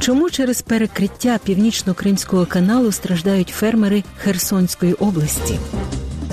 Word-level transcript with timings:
Чому 0.00 0.30
через 0.30 0.62
перекриття 0.62 1.38
північно-кримського 1.44 2.46
каналу 2.46 2.92
страждають 2.92 3.48
фермери 3.48 4.04
Херсонської 4.18 4.92
області? 4.92 5.58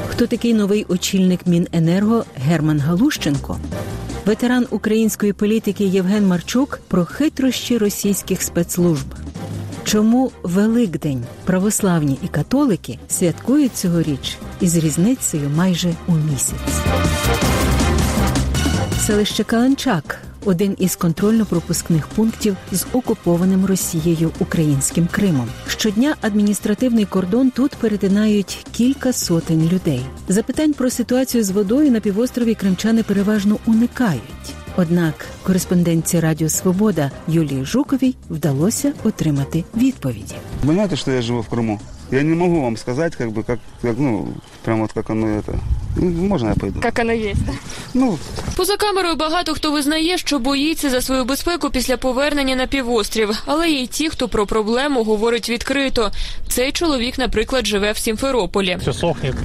Хто 0.08 0.28
такий 0.28 0.54
новий 0.54 0.86
очільник 0.90 1.48
Міненерго 1.48 2.26
Герман 2.36 2.80
Галущенко? 2.80 3.60
Ветеран 4.26 4.68
української 4.70 5.34
політики 5.34 5.84
Євген 5.84 6.28
Марчук 6.28 6.80
про 6.88 7.06
хитрощі 7.06 7.78
російських 7.78 8.42
спецслужб. 8.42 9.06
Чому 9.84 10.32
Великдень 10.44 11.26
православні 11.46 12.20
і 12.24 12.28
католики 12.28 13.00
святкують 13.10 13.76
цьогоріч 13.76 14.38
із 14.62 14.78
різницею 14.78 15.50
майже 15.56 15.94
у 16.08 16.12
місяць? 16.12 16.82
Селище 19.06 19.44
Каланчак 19.44 20.27
один 20.47 20.77
із 20.79 20.97
контрольно-пропускних 20.97 22.03
пунктів 22.17 22.57
з 22.73 22.87
окупованим 22.93 23.67
Росією 23.67 24.31
українським 24.39 25.09
Кримом. 25.11 25.49
Щодня 25.67 26.15
адміністративний 26.21 27.05
кордон 27.05 27.51
тут 27.51 27.71
перетинають 27.71 28.67
кілька 28.73 29.13
сотень 29.13 29.69
людей. 29.69 30.01
Запитань 30.29 30.73
про 30.73 30.91
ситуацію 30.91 31.45
з 31.45 31.51
водою 31.51 31.91
на 31.91 32.01
півострові 32.01 32.55
кримчани 32.55 33.03
переважно 33.03 33.57
уникають. 33.67 34.23
Однак 34.77 35.15
кореспонденції 35.43 36.21
Радіо 36.21 36.49
Свобода 36.49 37.11
Юлії 37.29 37.65
Жуковій 37.65 38.15
вдалося 38.31 38.93
отримати 39.05 39.65
відповіді. 39.77 40.35
Вы 40.65 40.73
знаете, 40.73 40.97
что 40.97 41.11
я 41.13 41.23
живу 41.23 41.41
в 41.41 41.49
Крыму? 41.49 41.79
Я 42.11 42.23
не 42.23 42.35
могу 42.35 42.61
вам 42.61 42.77
сказать, 42.77 43.17
как 43.17 43.31
бы, 43.31 43.43
как, 43.43 43.59
как 43.83 43.99
ну, 43.99 44.29
прям 44.65 44.81
вот 44.81 44.93
как 44.93 45.11
оно 45.11 45.27
это. 45.27 45.59
Можно 46.02 46.50
я 46.50 46.56
пойду? 46.56 46.80
Як 46.84 47.00
оно 47.00 47.14
є. 47.14 47.36
Ну, 47.94 48.18
Поза 48.56 48.78
камерою 48.78 49.16
багато 49.16 49.54
хто 49.54 49.72
визнає, 49.72 50.18
що 50.18 50.40
боїться 50.40 50.90
за 50.90 51.02
свою 51.02 51.26
безпеку 51.26 51.70
після 51.70 51.98
повернення 51.98 52.56
на 52.56 52.68
півострів. 52.68 53.30
Але 53.46 53.70
є 53.70 53.82
й 53.82 53.88
ті, 53.88 54.10
хто 54.10 54.28
про 54.28 54.46
проблему 54.46 55.04
говорить 55.04 55.50
відкрито. 55.50 56.12
Цей 56.48 56.72
чоловік, 56.72 57.18
наприклад, 57.18 57.68
живе 57.68 57.92
в 57.92 57.98
Сімферополі. 57.98 58.78
все 58.82 58.94
сохнет, 58.94 59.36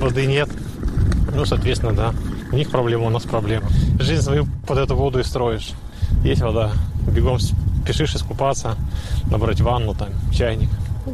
воды 0.00 0.26
нет. 0.26 0.48
Ну, 1.36 1.46
соответственно, 1.46 1.92
да. 1.92 2.14
У 2.52 2.56
них 2.56 2.70
проблема, 2.70 3.06
у 3.06 3.10
нас 3.10 3.24
проблема. 3.24 3.68
Жизнь 4.00 4.22
свою 4.22 4.46
под 4.66 4.78
эту 4.78 4.96
воду 4.96 5.18
и 5.18 5.24
строишь. 5.24 5.70
Есть 6.24 6.42
вода, 6.42 6.72
бегом 7.14 7.38
спешишь 7.40 8.14
искупаться, 8.14 8.76
набрать 9.30 9.60
ванну, 9.60 9.94
там, 9.94 10.08
чайник. 10.34 10.68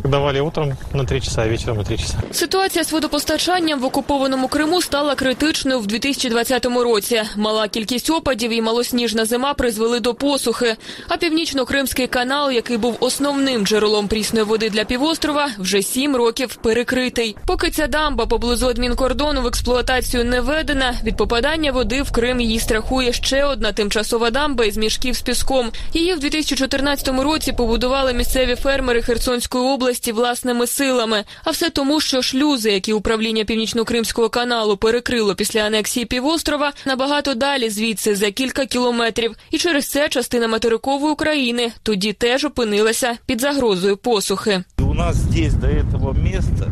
Давали 0.05 0.41
утром 0.41 0.73
на 0.93 1.05
3 1.05 1.21
часа, 1.21 1.43
а 1.43 1.47
вечером 1.49 1.77
на 1.79 1.85
3 1.85 1.99
часа. 1.99 2.19
Ситуація 2.35 2.85
з 2.85 2.93
водопостачанням 2.93 3.81
в 3.81 3.85
окупованому 3.85 4.49
Криму 4.49 4.83
стала 4.83 5.15
критичною 5.15 5.81
в 5.81 5.87
2020 5.87 6.67
році. 6.67 7.23
Мала 7.37 7.69
кількість 7.69 8.11
опадів 8.11 8.53
і 8.53 8.63
малосніжна 8.63 9.25
зима 9.25 9.55
призвели 9.55 10.01
до 10.01 10.15
посухи. 10.15 10.77
А 11.09 11.17
північно-кримський 11.17 12.07
канал, 12.07 12.51
який 12.51 12.77
був 12.77 12.97
основним 13.01 13.67
джерелом 13.67 14.09
прісної 14.09 14.45
води 14.45 14.71
для 14.71 14.85
півострова, 14.85 15.51
вже 15.59 15.83
сім 15.83 16.17
років 16.17 16.55
перекритий. 16.55 17.37
Поки 17.47 17.71
ця 17.71 17.87
дамба 17.87 18.27
поблизу 18.27 18.67
адмінкордону 18.67 19.43
в 19.43 19.47
експлуатацію 19.47 20.25
не 20.25 20.41
введена, 20.41 20.95
від 21.05 21.17
попадання 21.17 21.73
води 21.73 22.03
в 22.03 22.13
Крим 22.13 22.41
її 22.41 22.61
страхує 22.61 23.13
ще 23.13 23.45
одна 23.45 23.73
тимчасова 23.73 24.31
дамба 24.31 24.65
із 24.65 24.77
мішків 24.77 25.17
з 25.17 25.23
піском. 25.23 25.73
Її 25.93 26.15
в 26.15 26.19
2014 26.19 27.09
році 27.09 27.53
побудували 27.53 28.13
місцеві 28.13 28.55
фермери 28.55 29.03
Херсонської 29.03 29.65
області 29.65 30.13
власними 30.13 30.67
силами. 30.67 31.25
А 31.45 31.51
все 31.51 31.71
тому, 31.71 32.01
що 32.01 32.24
шлюзи, 32.24 32.72
які 32.72 32.94
управління 32.94 33.44
північно-кримського 33.44 34.30
каналу 34.30 34.78
перекрило 34.78 35.36
після 35.36 35.60
анексії 35.60 36.06
півострова, 36.06 36.74
набагато 36.86 37.34
далі 37.34 37.70
звідси 37.70 38.16
за 38.16 38.32
кілька 38.32 38.66
кілометрів. 38.66 39.36
І 39.52 39.58
через 39.58 39.88
це 39.88 40.10
частина 40.10 40.48
материкової 40.48 41.14
України 41.14 41.72
тоді 41.84 42.14
теж 42.14 42.46
опинилася 42.46 43.18
під 43.26 43.42
загрозою 43.42 43.98
посухи. 43.98 44.64
И 44.80 44.84
У 44.84 44.94
нас 44.94 45.16
здесь 45.16 45.54
до 45.54 45.68
этого 45.68 46.14
места 46.14 46.72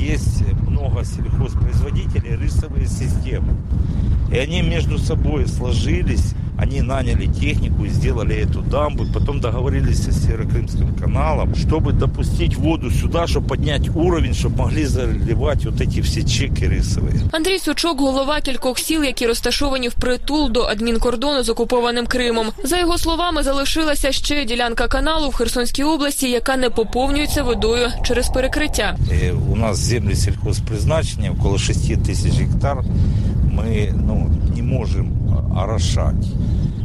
есть 0.00 0.42
много 0.68 1.04
сельхозпроизводителей, 1.04 2.36
рисовые 2.36 2.86
системы. 2.86 3.56
И 4.32 4.38
они 4.38 4.62
между 4.62 4.98
собой 4.98 5.46
сложились, 5.46 6.34
они 6.58 6.82
наняли 6.82 7.26
технику 7.26 7.84
и 7.84 7.88
сделали 7.88 8.36
эту 8.36 8.62
дамбу, 8.62 9.04
и 9.04 9.12
потом 9.12 9.40
договорились 9.40 10.04
со 10.04 10.12
Северокрымским 10.12 10.94
каналом, 10.94 11.54
чтобы 11.54 11.92
допустить 11.92 12.56
воду 12.56 12.90
сюда, 12.90 13.26
чтобы 13.26 13.48
поднять 13.48 13.88
уровень, 13.94 14.34
чтобы 14.34 14.58
могли 14.58 14.84
заливать 14.84 15.64
вот 15.64 15.80
эти 15.80 16.00
все 16.00 16.22
чеки 16.22 16.64
рисовые. 16.64 17.20
Андрій 17.32 17.58
Сучок, 17.58 18.00
голова 18.00 18.40
кількох 18.40 18.78
сіл, 18.78 19.04
які 19.04 19.26
розташовані 19.26 19.88
впритул 19.88 20.50
до 20.50 20.62
адмінкордону 20.62 21.42
з 21.42 21.48
окупованим 21.48 22.06
Кримом. 22.06 22.46
За 22.64 22.78
його 22.78 22.98
словами, 22.98 23.42
залишилася 23.42 24.12
ще 24.12 24.44
ділянка 24.44 24.88
каналу 24.88 25.28
в 25.28 25.34
Херсонській 25.34 25.84
області, 25.84 26.30
яка 26.30 26.56
не 26.56 26.70
поповнюється 26.70 27.42
водою 27.42 27.88
через 28.02 28.28
перекриття. 28.28 28.96
И 29.12 29.32
у 29.52 29.56
нас 29.56 29.78
земли 29.78 30.14
сельхозпризначения 30.14 31.30
около 31.30 31.58
6 31.58 31.92
тысяч 32.02 32.38
гектар. 32.38 32.84
Мы 33.54 33.92
ну, 33.94 34.30
не 34.47 34.47
можем 34.69 35.13
орошать. 35.55 36.25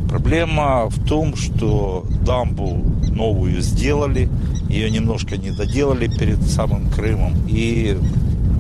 Проблема 0.08 0.88
в 0.88 1.04
том, 1.06 1.36
что 1.36 2.06
дамбу 2.24 2.82
новую 3.10 3.60
сделали, 3.60 4.28
ее 4.68 4.90
немножко 4.90 5.36
не 5.36 5.50
доделали 5.50 6.08
перед 6.08 6.42
самым 6.42 6.90
Крымом. 6.90 7.34
И 7.48 7.96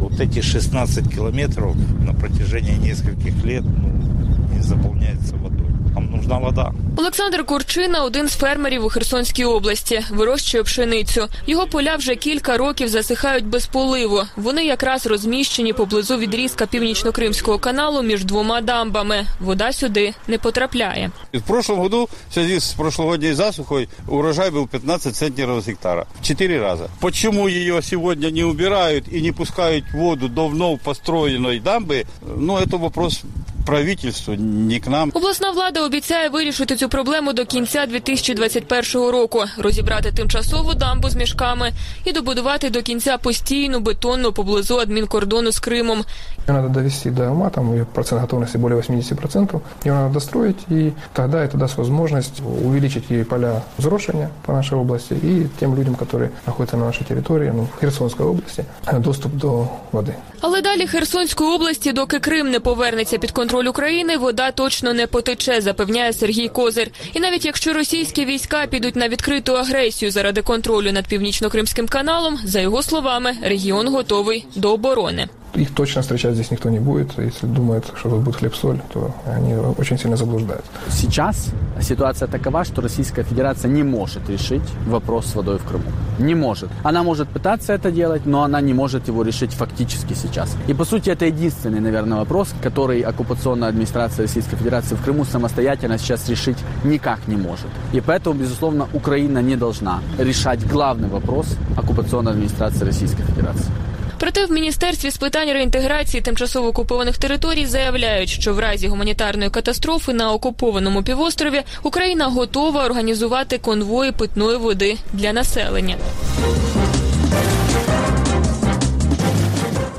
вот 0.00 0.20
эти 0.20 0.40
16 0.40 1.12
километров 1.12 1.76
на 2.04 2.12
протяжении 2.12 2.76
нескольких 2.76 3.44
лет 3.44 3.64
ну, 3.64 4.54
не 4.54 4.60
заполняется 4.62 5.36
водой. 5.36 5.73
Там 5.93 6.11
нужна 6.11 6.37
вода. 6.37 6.71
Олександр 6.97 7.45
Курчина 7.45 8.03
один 8.03 8.27
з 8.27 8.35
фермерів 8.35 8.85
у 8.85 8.89
Херсонській 8.89 9.45
області, 9.45 10.01
вирощує 10.11 10.63
пшеницю. 10.63 11.27
Його 11.47 11.67
поля 11.67 11.95
вже 11.95 12.15
кілька 12.15 12.57
років 12.57 12.87
засихають 12.87 13.45
без 13.45 13.65
поливу. 13.65 14.21
Вони 14.35 14.65
якраз 14.65 15.05
розміщені 15.05 15.73
поблизу 15.73 16.17
відрізка 16.17 16.65
північно-кримського 16.65 17.59
каналу 17.59 18.01
між 18.01 18.23
двома 18.25 18.61
дамбами. 18.61 19.25
Вода 19.39 19.73
сюди 19.73 20.13
не 20.27 20.37
потрапляє. 20.37 21.11
И 21.35 21.37
В 21.37 21.41
прошлом 21.41 21.79
году 21.79 22.09
в 22.29 22.33
связи 22.33 22.59
с 22.59 22.73
прошлогодней 22.73 23.33
засухой 23.33 23.89
урожай 24.07 24.51
был 24.51 24.67
15 24.67 25.15
центнеров 25.15 25.63
с 25.63 25.67
гектара. 25.67 26.05
В 26.21 26.25
четыре 26.25 26.61
раза. 26.61 26.89
Почему 26.99 27.47
ее 27.47 27.81
сегодня 27.81 28.31
не 28.31 28.43
убирают 28.43 29.05
и 29.13 29.21
не 29.21 29.31
пускают 29.31 29.85
воду 29.93 30.27
до 30.27 30.47
вновь 30.47 30.81
построенной 30.81 31.59
дамбы, 31.59 32.05
ну, 32.21 32.57
это 32.57 32.77
вопрос 32.77 33.21
правительству, 33.64 34.34
ні 34.38 34.80
к 34.80 34.90
нам. 34.90 35.10
Обласна 35.14 35.50
влада 35.50 35.84
обіцяє 35.84 36.28
вирішити 36.28 36.76
цю 36.76 36.88
проблему 36.88 37.32
до 37.32 37.46
кінця 37.46 37.86
2021 37.86 39.08
року, 39.10 39.44
розібрати 39.58 40.12
тимчасову 40.12 40.74
дамбу 40.74 41.08
з 41.08 41.14
мішками 41.14 41.72
і 42.04 42.12
добудувати 42.12 42.70
до 42.70 42.82
кінця 42.82 43.18
постійну 43.18 43.80
бетонну 43.80 44.32
поблизу 44.32 44.78
адмінкордону 44.78 45.52
з 45.52 45.58
Кримом. 45.58 46.04
Ее 46.47 46.53
надо 46.53 46.69
довести 46.69 47.09
до 47.09 47.31
ума, 47.31 47.49
там 47.49 47.71
ее 47.73 47.85
процент 47.85 48.21
готовности 48.21 48.57
более 48.57 48.79
80%. 48.79 49.61
Ее 49.83 49.93
надо 49.93 50.13
достроить, 50.13 50.57
и 50.69 50.93
тогда 51.13 51.43
это 51.43 51.57
даст 51.57 51.77
возможность 51.77 52.41
увеличить 52.41 53.03
ей 53.09 53.23
поля 53.23 53.61
взрошения 53.77 54.31
по 54.45 54.53
нашей 54.53 54.77
области 54.77 55.13
и 55.13 55.47
тем 55.59 55.75
людям, 55.75 55.95
которые 55.95 56.31
находятся 56.45 56.77
на 56.77 56.85
нашей 56.85 57.05
территории, 57.05 57.51
ну, 57.55 57.67
в 57.75 57.79
Херсонской 57.79 58.25
области, 58.25 58.65
доступ 58.99 59.33
до 59.33 59.67
воды. 59.91 60.13
Але 60.41 60.61
далі 60.61 60.87
Херсонської 60.87 61.49
області, 61.49 61.91
доки 61.91 62.19
Крим 62.19 62.51
не 62.51 62.59
повернеться 62.59 63.17
під 63.17 63.31
контроль 63.31 63.65
України, 63.65 64.17
вода 64.17 64.51
точно 64.51 64.93
не 64.93 65.07
потече, 65.07 65.61
запевняє 65.61 66.13
Сергій 66.13 66.47
Козир. 66.47 66.91
І 67.13 67.19
навіть 67.19 67.45
якщо 67.45 67.73
російські 67.73 68.25
війська 68.25 68.65
підуть 68.67 68.95
на 68.95 69.07
відкриту 69.07 69.55
агресію 69.55 70.11
заради 70.11 70.41
контролю 70.41 70.91
над 70.91 71.07
північно-кримським 71.07 71.87
каналом, 71.87 72.39
за 72.43 72.59
його 72.59 72.83
словами, 72.83 73.33
регіон 73.43 73.87
готовий 73.87 74.45
до 74.55 74.73
оборони. 74.73 75.27
Их 75.54 75.74
точно 75.74 76.02
встречать 76.02 76.34
здесь 76.34 76.50
никто 76.50 76.70
не 76.70 76.80
будет. 76.80 77.18
Если 77.18 77.46
думают, 77.46 77.84
что 77.96 78.10
тут 78.10 78.20
будет 78.22 78.36
хлеб-соль, 78.36 78.80
то 78.92 79.14
они 79.26 79.54
очень 79.54 79.98
сильно 79.98 80.16
заблуждаются. 80.16 80.70
Сейчас 80.90 81.50
ситуация 81.80 82.28
такова, 82.28 82.64
что 82.64 82.82
Российская 82.82 83.22
Федерация 83.22 83.70
не 83.70 83.82
может 83.82 84.28
решить 84.28 84.62
вопрос 84.86 85.26
с 85.26 85.34
водой 85.34 85.58
в 85.58 85.64
Крыму. 85.64 85.84
Не 86.18 86.34
может. 86.34 86.70
Она 86.82 87.02
может 87.02 87.28
пытаться 87.28 87.72
это 87.72 87.90
делать, 87.90 88.26
но 88.26 88.42
она 88.42 88.60
не 88.60 88.74
может 88.74 89.08
его 89.08 89.22
решить 89.22 89.52
фактически 89.52 90.14
сейчас. 90.14 90.56
И 90.68 90.74
по 90.74 90.84
сути 90.84 91.10
это 91.10 91.26
единственный, 91.26 91.80
наверное, 91.80 92.18
вопрос, 92.18 92.54
который 92.62 93.00
оккупационная 93.00 93.68
администрация 93.68 94.22
Российской 94.22 94.56
Федерации 94.56 94.94
в 94.94 95.02
Крыму 95.02 95.24
самостоятельно 95.24 95.98
сейчас 95.98 96.28
решить 96.28 96.58
никак 96.84 97.26
не 97.28 97.36
может. 97.36 97.68
И 97.92 98.00
поэтому, 98.00 98.40
безусловно, 98.40 98.88
Украина 98.92 99.38
не 99.42 99.56
должна 99.56 100.00
решать 100.18 100.66
главный 100.66 101.08
вопрос 101.08 101.56
оккупационной 101.76 102.32
администрации 102.32 102.84
Российской 102.84 103.22
Федерации. 103.22 103.70
Проте 104.18 104.46
в 104.46 104.52
міністерстві 104.52 105.10
з 105.10 105.16
питань 105.16 105.48
реінтеграції 105.52 106.20
тимчасово 106.20 106.68
окупованих 106.68 107.18
територій 107.18 107.66
заявляють, 107.66 108.28
що 108.28 108.54
в 108.54 108.58
разі 108.58 108.88
гуманітарної 108.88 109.50
катастрофи 109.50 110.12
на 110.12 110.32
окупованому 110.32 111.02
півострові 111.02 111.62
Україна 111.82 112.26
готова 112.26 112.84
організувати 112.84 113.58
конвої 113.58 114.12
питної 114.12 114.56
води 114.56 114.96
для 115.12 115.32
населення. 115.32 115.96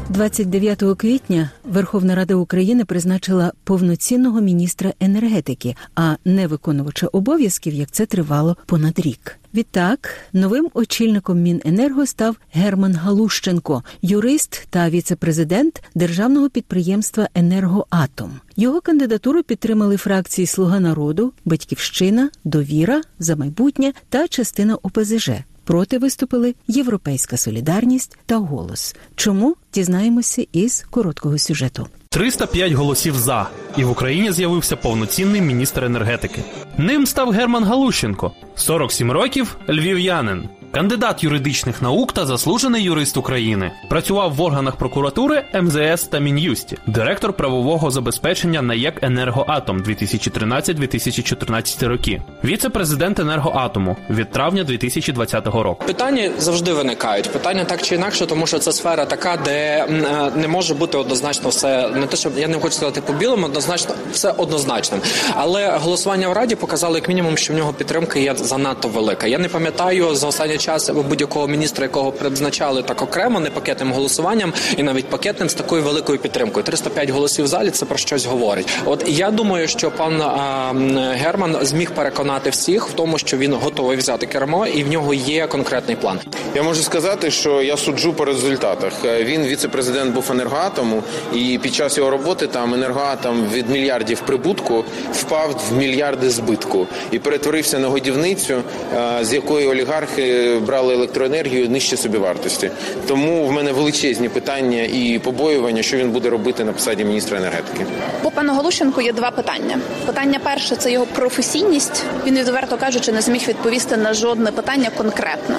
29 0.09 0.83
квітня 0.97 1.49
Верховна 1.63 2.15
Рада 2.15 2.35
України 2.35 2.85
призначила 2.85 3.51
повноцінного 3.63 4.41
міністра 4.41 4.93
енергетики, 4.99 5.75
а 5.95 6.15
не 6.25 6.47
виконувача 6.47 7.07
обов'язків, 7.07 7.73
як 7.73 7.91
це 7.91 8.05
тривало 8.05 8.57
понад 8.65 8.99
рік. 8.99 9.39
Відтак, 9.55 10.09
новим 10.33 10.69
очільником 10.73 11.41
Міненерго 11.41 12.05
став 12.05 12.35
Герман 12.53 12.95
Галущенко, 12.95 13.83
юрист 14.01 14.67
та 14.69 14.89
віце-президент 14.89 15.83
державного 15.95 16.49
підприємства 16.49 17.29
Енергоатом. 17.35 18.39
Його 18.55 18.81
кандидатуру 18.81 19.43
підтримали 19.43 19.97
фракції 19.97 20.47
Слуга 20.47 20.79
народу, 20.79 21.33
Батьківщина, 21.45 22.29
Довіра 22.43 23.01
за 23.19 23.35
майбутнє 23.35 23.93
та 24.09 24.27
частина 24.27 24.77
ОПЗЖ. 24.83 25.29
Проти 25.63 25.97
виступили 25.97 26.55
Європейська 26.67 27.37
солідарність 27.37 28.17
та 28.25 28.37
голос. 28.37 28.95
Чому 29.15 29.55
дізнаємося 29.73 30.45
із 30.51 30.85
короткого 30.89 31.37
сюжету. 31.37 31.87
305 32.15 32.71
голосів 32.71 33.15
за, 33.15 33.49
і 33.77 33.83
в 33.83 33.89
Україні 33.89 34.31
з'явився 34.31 34.75
повноцінний 34.75 35.41
міністр 35.41 35.83
енергетики. 35.83 36.43
Ним 36.77 37.05
став 37.05 37.31
Герман 37.31 37.63
Галущенко, 37.63 38.31
47 38.55 39.11
років, 39.11 39.57
львів'янин, 39.69 40.49
кандидат 40.75 41.23
юридичних 41.23 41.81
наук 41.81 42.13
та 42.13 42.25
заслужений 42.25 42.83
юрист 42.83 43.17
України. 43.17 43.71
Працював 43.89 44.35
в 44.35 44.41
органах 44.41 44.75
прокуратури, 44.75 45.43
МЗС 45.61 46.03
та 46.03 46.19
Мін'юсті, 46.19 46.77
директор 46.87 47.33
правового 47.33 47.91
забезпечення 47.91 48.61
НАЕК 48.61 49.03
«Енергоатом» 49.03 49.83
2013-2014 49.83 51.87
роки, 51.87 52.21
віце-президент 52.43 53.19
енергоатому 53.19 53.97
від 54.09 54.31
травня 54.31 54.63
2020 54.63 55.47
року. 55.47 55.85
Питання 55.85 56.31
завжди 56.37 56.73
виникають. 56.73 57.31
Питання 57.31 57.63
так 57.63 57.81
чи 57.81 57.95
інакше, 57.95 58.25
тому 58.25 58.47
що 58.47 58.59
це 58.59 58.71
сфера 58.71 59.05
така, 59.05 59.37
де 59.45 59.51
е, 59.51 59.87
не 60.35 60.47
може 60.47 60.73
бути 60.73 60.97
однозначно 60.97 61.49
все. 61.49 61.89
Не 61.89 62.07
те, 62.07 62.17
що 62.17 62.29
я 62.37 62.47
не 62.47 62.59
хочу 62.59 62.75
сказати 62.75 63.01
по 63.01 63.13
білому, 63.13 63.45
однозначно 63.45 63.95
все 64.11 64.31
однозначним. 64.31 65.01
Але 65.35 65.77
голосування 65.77 66.29
в 66.29 66.33
раді 66.33 66.55
показало 66.55 66.95
як 66.95 67.07
мінімум, 67.07 67.37
що 67.37 67.53
в 67.53 67.55
нього 67.55 67.73
підтримка 67.73 68.19
є 68.19 68.35
занадто 68.35 68.87
велика. 68.87 69.27
Я 69.27 69.37
не 69.37 69.47
пам'ятаю 69.47 70.15
за 70.15 70.27
останній 70.27 70.57
час 70.65 70.89
будь-якого 70.89 71.47
міністра, 71.47 71.85
якого 71.85 72.11
призначали 72.11 72.83
так 72.83 73.01
окремо, 73.01 73.39
не 73.39 73.49
пакетним 73.49 73.91
голосуванням 73.91 74.53
і 74.77 74.83
навіть 74.83 75.05
пакетним 75.05 75.49
з 75.49 75.53
такою 75.53 75.83
великою 75.83 76.19
підтримкою. 76.19 76.63
305 76.63 77.09
голосів 77.09 77.45
в 77.45 77.47
залі 77.47 77.69
це 77.69 77.85
про 77.85 77.97
щось 77.97 78.25
говорить. 78.25 78.67
От 78.85 79.03
я 79.07 79.31
думаю, 79.31 79.67
що 79.67 79.91
пан 79.91 80.21
а, 80.21 80.73
Герман 81.11 81.57
зміг 81.61 81.91
переконати 81.91 82.49
всіх 82.49 82.87
в 82.89 82.93
тому, 82.93 83.17
що 83.17 83.37
він 83.37 83.53
готовий 83.53 83.97
взяти 83.97 84.25
кермо, 84.25 84.67
і 84.67 84.83
в 84.83 84.87
нього 84.87 85.13
є 85.13 85.47
конкретний 85.47 85.97
план. 85.97 86.19
Я 86.55 86.63
можу 86.63 86.83
сказати, 86.83 87.31
що 87.31 87.61
я 87.61 87.77
суджу 87.77 88.13
по 88.13 88.25
результатах. 88.25 88.93
Е, 89.05 89.23
Він 89.23 89.43
віце-президент 89.43 90.13
був 90.13 90.31
енергоатому, 90.31 91.03
і 91.33 91.59
під 91.63 91.73
час 91.75 91.97
його 91.97 92.09
роботи 92.09 92.47
там 92.47 92.73
енергоатом 92.73 93.47
від 93.53 93.69
мільярдів 93.69 94.21
прибутку 94.21 94.83
впав 95.13 95.61
в 95.69 95.77
мільярди 95.77 96.29
збитку 96.29 96.87
і 97.11 97.19
перетворився 97.19 97.79
на 97.79 97.87
годівницю, 97.87 98.61
е, 98.95 99.19
з 99.21 99.33
якої 99.33 99.67
олігархи 99.67 100.54
брали 100.59 100.93
електроенергію 100.93 101.69
нижче 101.69 101.97
собівартості. 101.97 102.71
Тому 103.07 103.47
в 103.47 103.51
мене 103.51 103.71
величезні 103.71 104.29
питання 104.29 104.81
і 104.83 105.19
побоювання, 105.23 105.83
що 105.83 105.97
він 105.97 106.09
буде 106.11 106.29
робити 106.29 106.63
на 106.63 106.73
посаді 106.73 107.05
міністра 107.05 107.37
енергетики. 107.37 107.85
По 108.21 108.31
пану 108.31 108.53
Галущенку 108.53 109.01
є 109.01 109.13
два 109.13 109.31
питання. 109.31 109.79
Питання 110.05 110.39
перше 110.43 110.75
це 110.75 110.91
його 110.91 111.05
професійність. 111.05 112.03
Він 112.25 112.39
відверто 112.39 112.77
кажучи, 112.77 113.11
не 113.11 113.21
зміг 113.21 113.47
відповісти 113.47 113.97
на 113.97 114.13
жодне 114.13 114.51
питання 114.51 114.89
конкретно. 114.97 115.55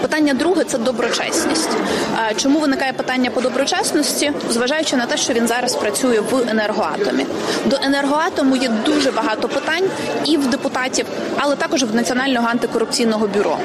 Питання 0.00 0.34
друге 0.34 0.64
це 0.64 0.78
доброчесність. 0.78 1.70
Чому 2.36 2.60
виникає 2.60 2.92
питання 2.92 3.30
по 3.30 3.40
доброчесності, 3.40 4.32
зважаючи 4.50 4.96
на 4.96 5.06
те, 5.06 5.16
що 5.16 5.32
він 5.32 5.46
зараз 5.46 5.74
працює 5.74 6.20
в 6.20 6.50
енергоатомі? 6.50 7.26
До 7.66 7.76
енергоатому 7.82 8.56
є 8.56 8.68
дуже 8.86 9.10
багато 9.10 9.48
питань 9.48 9.84
і 10.24 10.36
в 10.36 10.46
депутатів, 10.46 11.06
але 11.36 11.56
також 11.56 11.84
в 11.84 11.94
національного 11.94 12.48
антикорупційного 12.48 13.26
бюро 13.26 13.58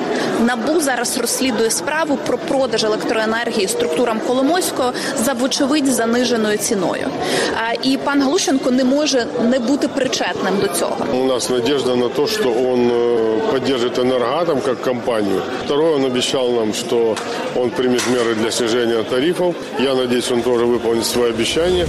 Набу 0.66 0.81
зараз 0.81 1.19
розслідує 1.19 1.70
справу 1.70 2.19
про 2.26 2.38
продаж 2.38 2.84
електроенергії 2.84 3.69
структурам 3.69 4.20
Коломойського 4.26 4.93
за 5.25 5.32
вочевидь 5.32 5.87
заниженою 5.87 6.58
ціною. 6.58 7.06
А, 7.54 7.72
І 7.82 7.96
пан 7.96 8.22
Галущенко 8.22 8.70
не 8.70 8.84
може 8.84 9.26
не 9.50 9.58
бути 9.58 9.88
причетним 9.88 10.54
до 10.60 10.69
цього. 10.69 10.96
У 11.12 11.25
нас 11.25 11.50
надежда 11.50 11.96
на 11.96 12.08
то, 12.08 12.26
что 12.26 12.49
он 12.49 12.90
э, 12.90 13.40
поддержит 13.52 13.99
«Энергоатом» 13.99 14.60
как 14.60 14.81
компанию. 14.82 15.43
Второе, 15.64 15.94
он 15.96 16.04
обещал 16.04 16.50
нам, 16.52 16.75
что 16.75 17.16
он 17.56 17.70
примет 17.70 18.02
меры 18.12 18.34
для 18.34 18.50
снижения 18.50 19.02
тарифов. 19.02 19.54
Я 19.81 19.94
надеюсь, 19.94 20.31
он 20.32 20.43
тоже 20.43 20.64
выполнит 20.64 21.06
свои 21.06 21.31
обещания. 21.31 21.87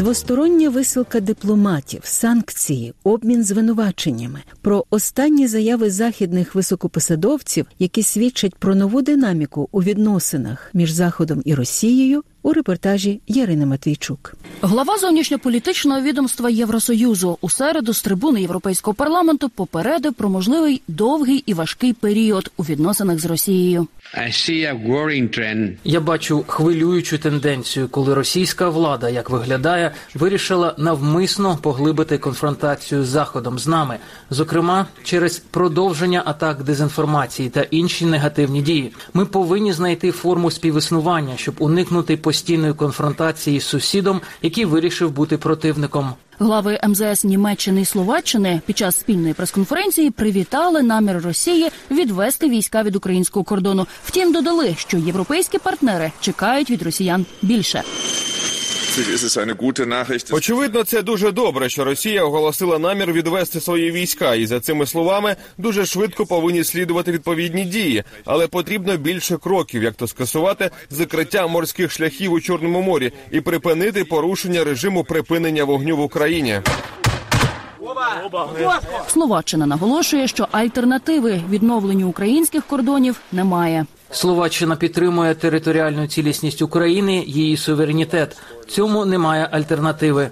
Двостороння 0.00 0.70
висилка 0.70 1.20
дипломатів, 1.20 2.00
санкції, 2.04 2.94
обмін 3.04 3.44
звинуваченнями 3.44 4.40
про 4.62 4.84
останні 4.90 5.46
заяви 5.46 5.90
західних 5.90 6.54
високопосадовців, 6.54 7.66
які 7.78 8.02
свідчать 8.02 8.54
про 8.54 8.74
нову 8.74 9.02
динаміку 9.02 9.68
у 9.72 9.82
відносинах 9.82 10.70
між 10.74 10.90
Заходом 10.90 11.42
і 11.44 11.54
Росією. 11.54 12.22
У 12.42 12.52
репортажі 12.52 13.20
Ярини 13.26 13.66
Матвійчук. 13.66 14.34
Глава 14.62 14.98
зовнішньополітичного 14.98 16.00
відомства 16.00 16.50
Євросоюзу 16.50 17.38
у 17.40 17.50
середу 17.50 17.94
з 17.94 18.02
трибуни 18.02 18.40
Європейського 18.40 18.94
парламенту 18.94 19.48
попередив 19.48 20.14
про 20.14 20.28
можливий 20.28 20.82
довгий 20.88 21.42
і 21.46 21.54
важкий 21.54 21.92
період 21.92 22.50
у 22.56 22.62
відносинах 22.62 23.18
з 23.18 23.24
Росією. 23.24 23.86
Я 25.84 26.00
бачу 26.00 26.44
хвилюючу 26.46 27.18
тенденцію, 27.18 27.88
коли 27.88 28.14
російська 28.14 28.68
влада, 28.68 29.08
як 29.08 29.30
виглядає, 29.30 29.92
вирішила 30.14 30.74
навмисно 30.78 31.58
поглибити 31.62 32.18
конфронтацію 32.18 33.04
з 33.04 33.08
заходом 33.08 33.58
з 33.58 33.66
нами, 33.66 33.96
зокрема 34.30 34.86
через 35.04 35.38
продовження 35.38 36.22
атак 36.26 36.62
дезінформації 36.62 37.48
та 37.48 37.62
інші 37.62 38.06
негативні 38.06 38.62
дії. 38.62 38.92
Ми 39.14 39.26
повинні 39.26 39.72
знайти 39.72 40.10
форму 40.10 40.50
співіснування, 40.50 41.36
щоб 41.36 41.54
уникнути 41.58 42.16
постійної 42.30 42.74
конфронтації 42.74 43.60
з 43.60 43.64
сусідом, 43.64 44.20
який 44.42 44.64
вирішив 44.64 45.10
бути 45.10 45.38
противником. 45.38 46.12
Глави 46.38 46.80
МЗС 46.88 47.24
Німеччини 47.24 47.80
і 47.80 47.84
Словаччини 47.84 48.60
під 48.66 48.78
час 48.78 49.00
спільної 49.00 49.34
прес-конференції 49.34 50.10
привітали 50.10 50.82
намір 50.82 51.22
Росії 51.24 51.70
відвести 51.90 52.48
війська 52.48 52.82
від 52.82 52.96
українського 52.96 53.44
кордону. 53.44 53.86
Втім, 54.04 54.32
додали, 54.32 54.74
що 54.78 54.98
європейські 54.98 55.58
партнери 55.58 56.12
чекають 56.20 56.70
від 56.70 56.82
росіян 56.82 57.26
більше. 57.42 57.82
Очевидно, 60.34 60.84
це 60.84 61.02
дуже 61.02 61.32
добре, 61.32 61.68
що 61.68 61.84
Росія 61.84 62.24
оголосила 62.24 62.78
намір 62.78 63.12
відвести 63.12 63.60
свої 63.60 63.90
війська, 63.90 64.34
і 64.34 64.46
за 64.46 64.60
цими 64.60 64.86
словами 64.86 65.36
дуже 65.58 65.86
швидко 65.86 66.26
повинні 66.26 66.64
слідувати 66.64 67.12
відповідні 67.12 67.64
дії, 67.64 68.04
але 68.24 68.48
потрібно 68.48 68.96
більше 68.96 69.36
кроків, 69.36 69.82
як 69.82 69.94
то 69.94 70.06
скасувати 70.06 70.70
закриття 70.90 71.46
морських 71.46 71.92
шляхів 71.92 72.32
у 72.32 72.40
Чорному 72.40 72.82
морі 72.82 73.12
і 73.30 73.40
припинити 73.40 74.04
порушення 74.04 74.64
режиму 74.64 75.04
припинення 75.04 75.64
вогню 75.64 75.96
в 75.96 76.00
Україні. 76.00 76.60
Словаччина 79.08 79.66
наголошує, 79.66 80.28
що 80.28 80.48
альтернативи 80.50 81.42
відновленню 81.50 82.08
українських 82.08 82.64
кордонів 82.64 83.20
немає. 83.32 83.86
Словаччина 84.12 84.76
підтримує 84.76 85.34
територіальну 85.34 86.06
цілісність 86.06 86.62
України, 86.62 87.24
її 87.26 87.56
суверенітет. 87.56 88.36
Цьому 88.68 89.04
немає 89.04 89.48
альтернативи. 89.50 90.30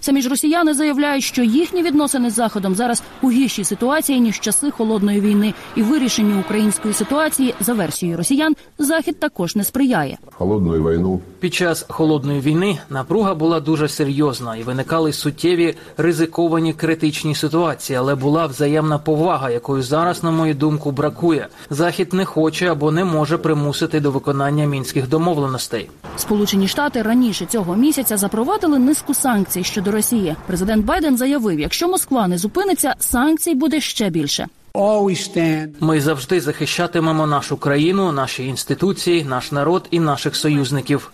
Самі 0.00 0.22
ж 0.22 0.28
росіяни 0.28 0.74
заявляють, 0.74 1.24
що 1.24 1.42
їхні 1.42 1.82
відносини 1.82 2.30
з 2.30 2.34
заходом 2.34 2.74
зараз 2.74 3.02
у 3.22 3.30
гіршій 3.30 3.64
ситуації 3.64 4.20
ніж 4.20 4.40
часи 4.40 4.70
холодної 4.70 5.20
війни, 5.20 5.54
і 5.76 5.82
вирішенню 5.82 6.40
української 6.40 6.94
ситуації 6.94 7.54
за 7.60 7.74
версією 7.74 8.16
росіян 8.16 8.56
захід 8.78 9.20
також 9.20 9.56
не 9.56 9.64
сприяє. 9.64 10.18
Холодну 10.32 10.72
війну 10.72 11.20
Під 11.40 11.54
час 11.54 11.86
холодної 11.88 12.40
війни 12.40 12.78
напруга 12.90 13.34
була 13.34 13.60
дуже 13.60 13.88
серйозна 13.88 14.56
і 14.56 14.62
виникали 14.62 15.12
суттєві 15.12 15.74
ризиковані 15.96 16.72
критичні 16.72 17.34
ситуації, 17.34 17.96
але 17.96 18.14
була 18.14 18.46
взаємна 18.46 18.98
повага, 18.98 19.50
якої 19.50 19.82
зараз, 19.82 20.22
на 20.22 20.30
мою 20.30 20.54
думку, 20.54 20.90
бракує. 20.90 21.48
Захід 21.70 22.12
не 22.12 22.24
хоче 22.24 22.66
або 22.66 22.90
не 22.90 23.04
може 23.04 23.38
примусити 23.38 24.00
до 24.00 24.10
виконання 24.10 24.64
мінських 24.64 25.08
домовленостей. 25.08 25.90
Сполучені 26.16 26.68
Штати 26.68 27.02
раніше 27.02 27.46
цього 27.46 27.76
місяця 27.76 28.16
запровадили 28.16 28.78
низку 28.78 29.14
санкцій 29.14 29.64
щодо 29.64 29.89
Росії. 29.90 30.36
Президент 30.46 30.84
Байден 30.84 31.16
заявив, 31.16 31.60
якщо 31.60 31.88
Москва 31.88 32.28
не 32.28 32.38
зупиниться, 32.38 32.94
санкцій 32.98 33.54
буде 33.54 33.80
ще 33.80 34.10
більше. 34.10 34.46
Ми 35.80 36.00
завжди 36.00 36.40
захищатимемо 36.40 37.26
нашу 37.26 37.56
країну, 37.56 38.12
наші 38.12 38.46
інституції, 38.46 39.24
наш 39.24 39.52
народ 39.52 39.88
і 39.90 40.00
наших 40.00 40.36
союзників. 40.36 41.12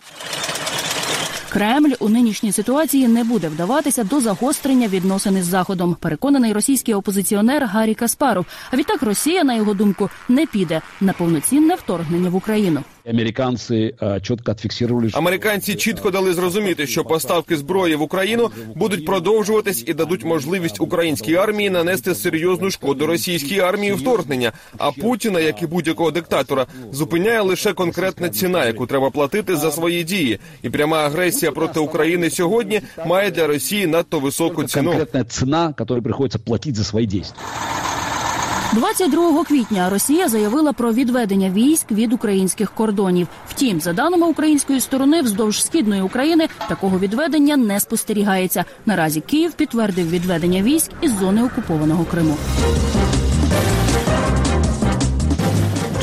Кремль 1.49 1.92
у 2.00 2.09
нинішній 2.09 2.52
ситуації 2.52 3.09
не 3.09 3.25
буде 3.25 3.49
вдаватися 3.49 4.04
до 4.04 4.21
загострення 4.21 4.88
відносин 4.88 5.37
із 5.37 5.47
заходом. 5.47 5.97
Переконаний 6.00 6.52
російський 6.52 6.95
опозиціонер 6.95 7.64
Гаррі 7.64 7.95
Каспаров. 7.95 8.47
А 8.71 8.76
відтак 8.76 9.02
Росія, 9.02 9.45
на 9.45 9.54
його 9.54 9.75
думку, 9.75 10.11
не 10.28 10.47
піде 10.47 10.83
на 11.00 11.12
повноцінне 11.12 11.75
вторгнення 11.75 12.30
в 12.30 12.35
Україну. 12.35 12.85
Американці 13.07 13.95
чітко 14.23 14.55
фіксували, 14.55 15.11
Американці 15.13 15.75
чітко 15.75 16.11
дали 16.11 16.35
зрозуміти, 16.35 16.87
що 16.87 17.05
поставки 17.05 17.57
зброї 17.57 17.95
в 17.97 18.03
Україну 18.03 18.51
будуть 18.75 19.07
продовжуватись 19.07 19.85
і 19.87 19.95
дадуть 19.95 20.25
можливість 20.25 20.81
українській 20.81 21.35
армії 21.35 21.71
нанести 21.71 22.15
серйозну 22.15 22.71
шкоду 22.71 23.07
російській 23.07 23.61
армії 23.61 23.93
вторгнення. 23.93 24.53
А 24.79 24.93
Путіна, 24.93 25.41
як 25.41 25.63
і 25.63 25.67
будь-якого 25.67 26.11
диктатора, 26.11 26.67
зупиняє 26.93 27.41
лише 27.41 27.73
конкретна 27.73 28.29
ціна, 28.29 28.67
яку 28.67 28.87
треба 28.87 29.11
платити 29.11 29.57
за 29.57 29.71
свої 29.71 30.05
дії. 30.05 30.39
І 30.63 30.71
пряма 30.71 30.99
агресія 30.99 31.53
проти 31.53 31.81
України 31.81 32.31
сьогодні 32.31 32.81
має 33.07 33.31
для 33.31 33.47
Росії 33.47 33.87
надто 33.87 34.21
високу 34.21 34.65
ціну. 34.65 34.91
конкретна 34.91 35.25
ціна, 35.25 35.75
яку 35.79 36.03
приходиться 36.03 36.39
платити 36.39 36.77
за 36.77 36.85
свої 36.85 37.07
дії. 37.07 37.25
22 38.75 39.45
квітня 39.45 39.91
Росія 39.91 40.29
заявила 40.29 40.73
про 40.73 40.93
відведення 40.93 41.51
військ 41.51 41.93
від 41.93 42.13
українських 42.13 42.71
кордонів. 42.71 43.29
Втім, 43.49 43.81
за 43.81 43.93
даними 43.93 44.27
української 44.27 44.81
сторони, 44.81 45.23
вздовж 45.23 45.65
східної 45.65 46.03
України 46.03 46.49
такого 46.69 46.99
відведення 46.99 47.57
не 47.57 47.81
спостерігається. 47.81 48.65
Наразі 48.87 49.21
Київ 49.21 49.53
підтвердив 49.53 50.11
відведення 50.11 50.63
військ 50.63 50.91
із 51.03 51.19
зони 51.19 51.43
окупованого 51.43 52.05
Криму. 52.05 52.37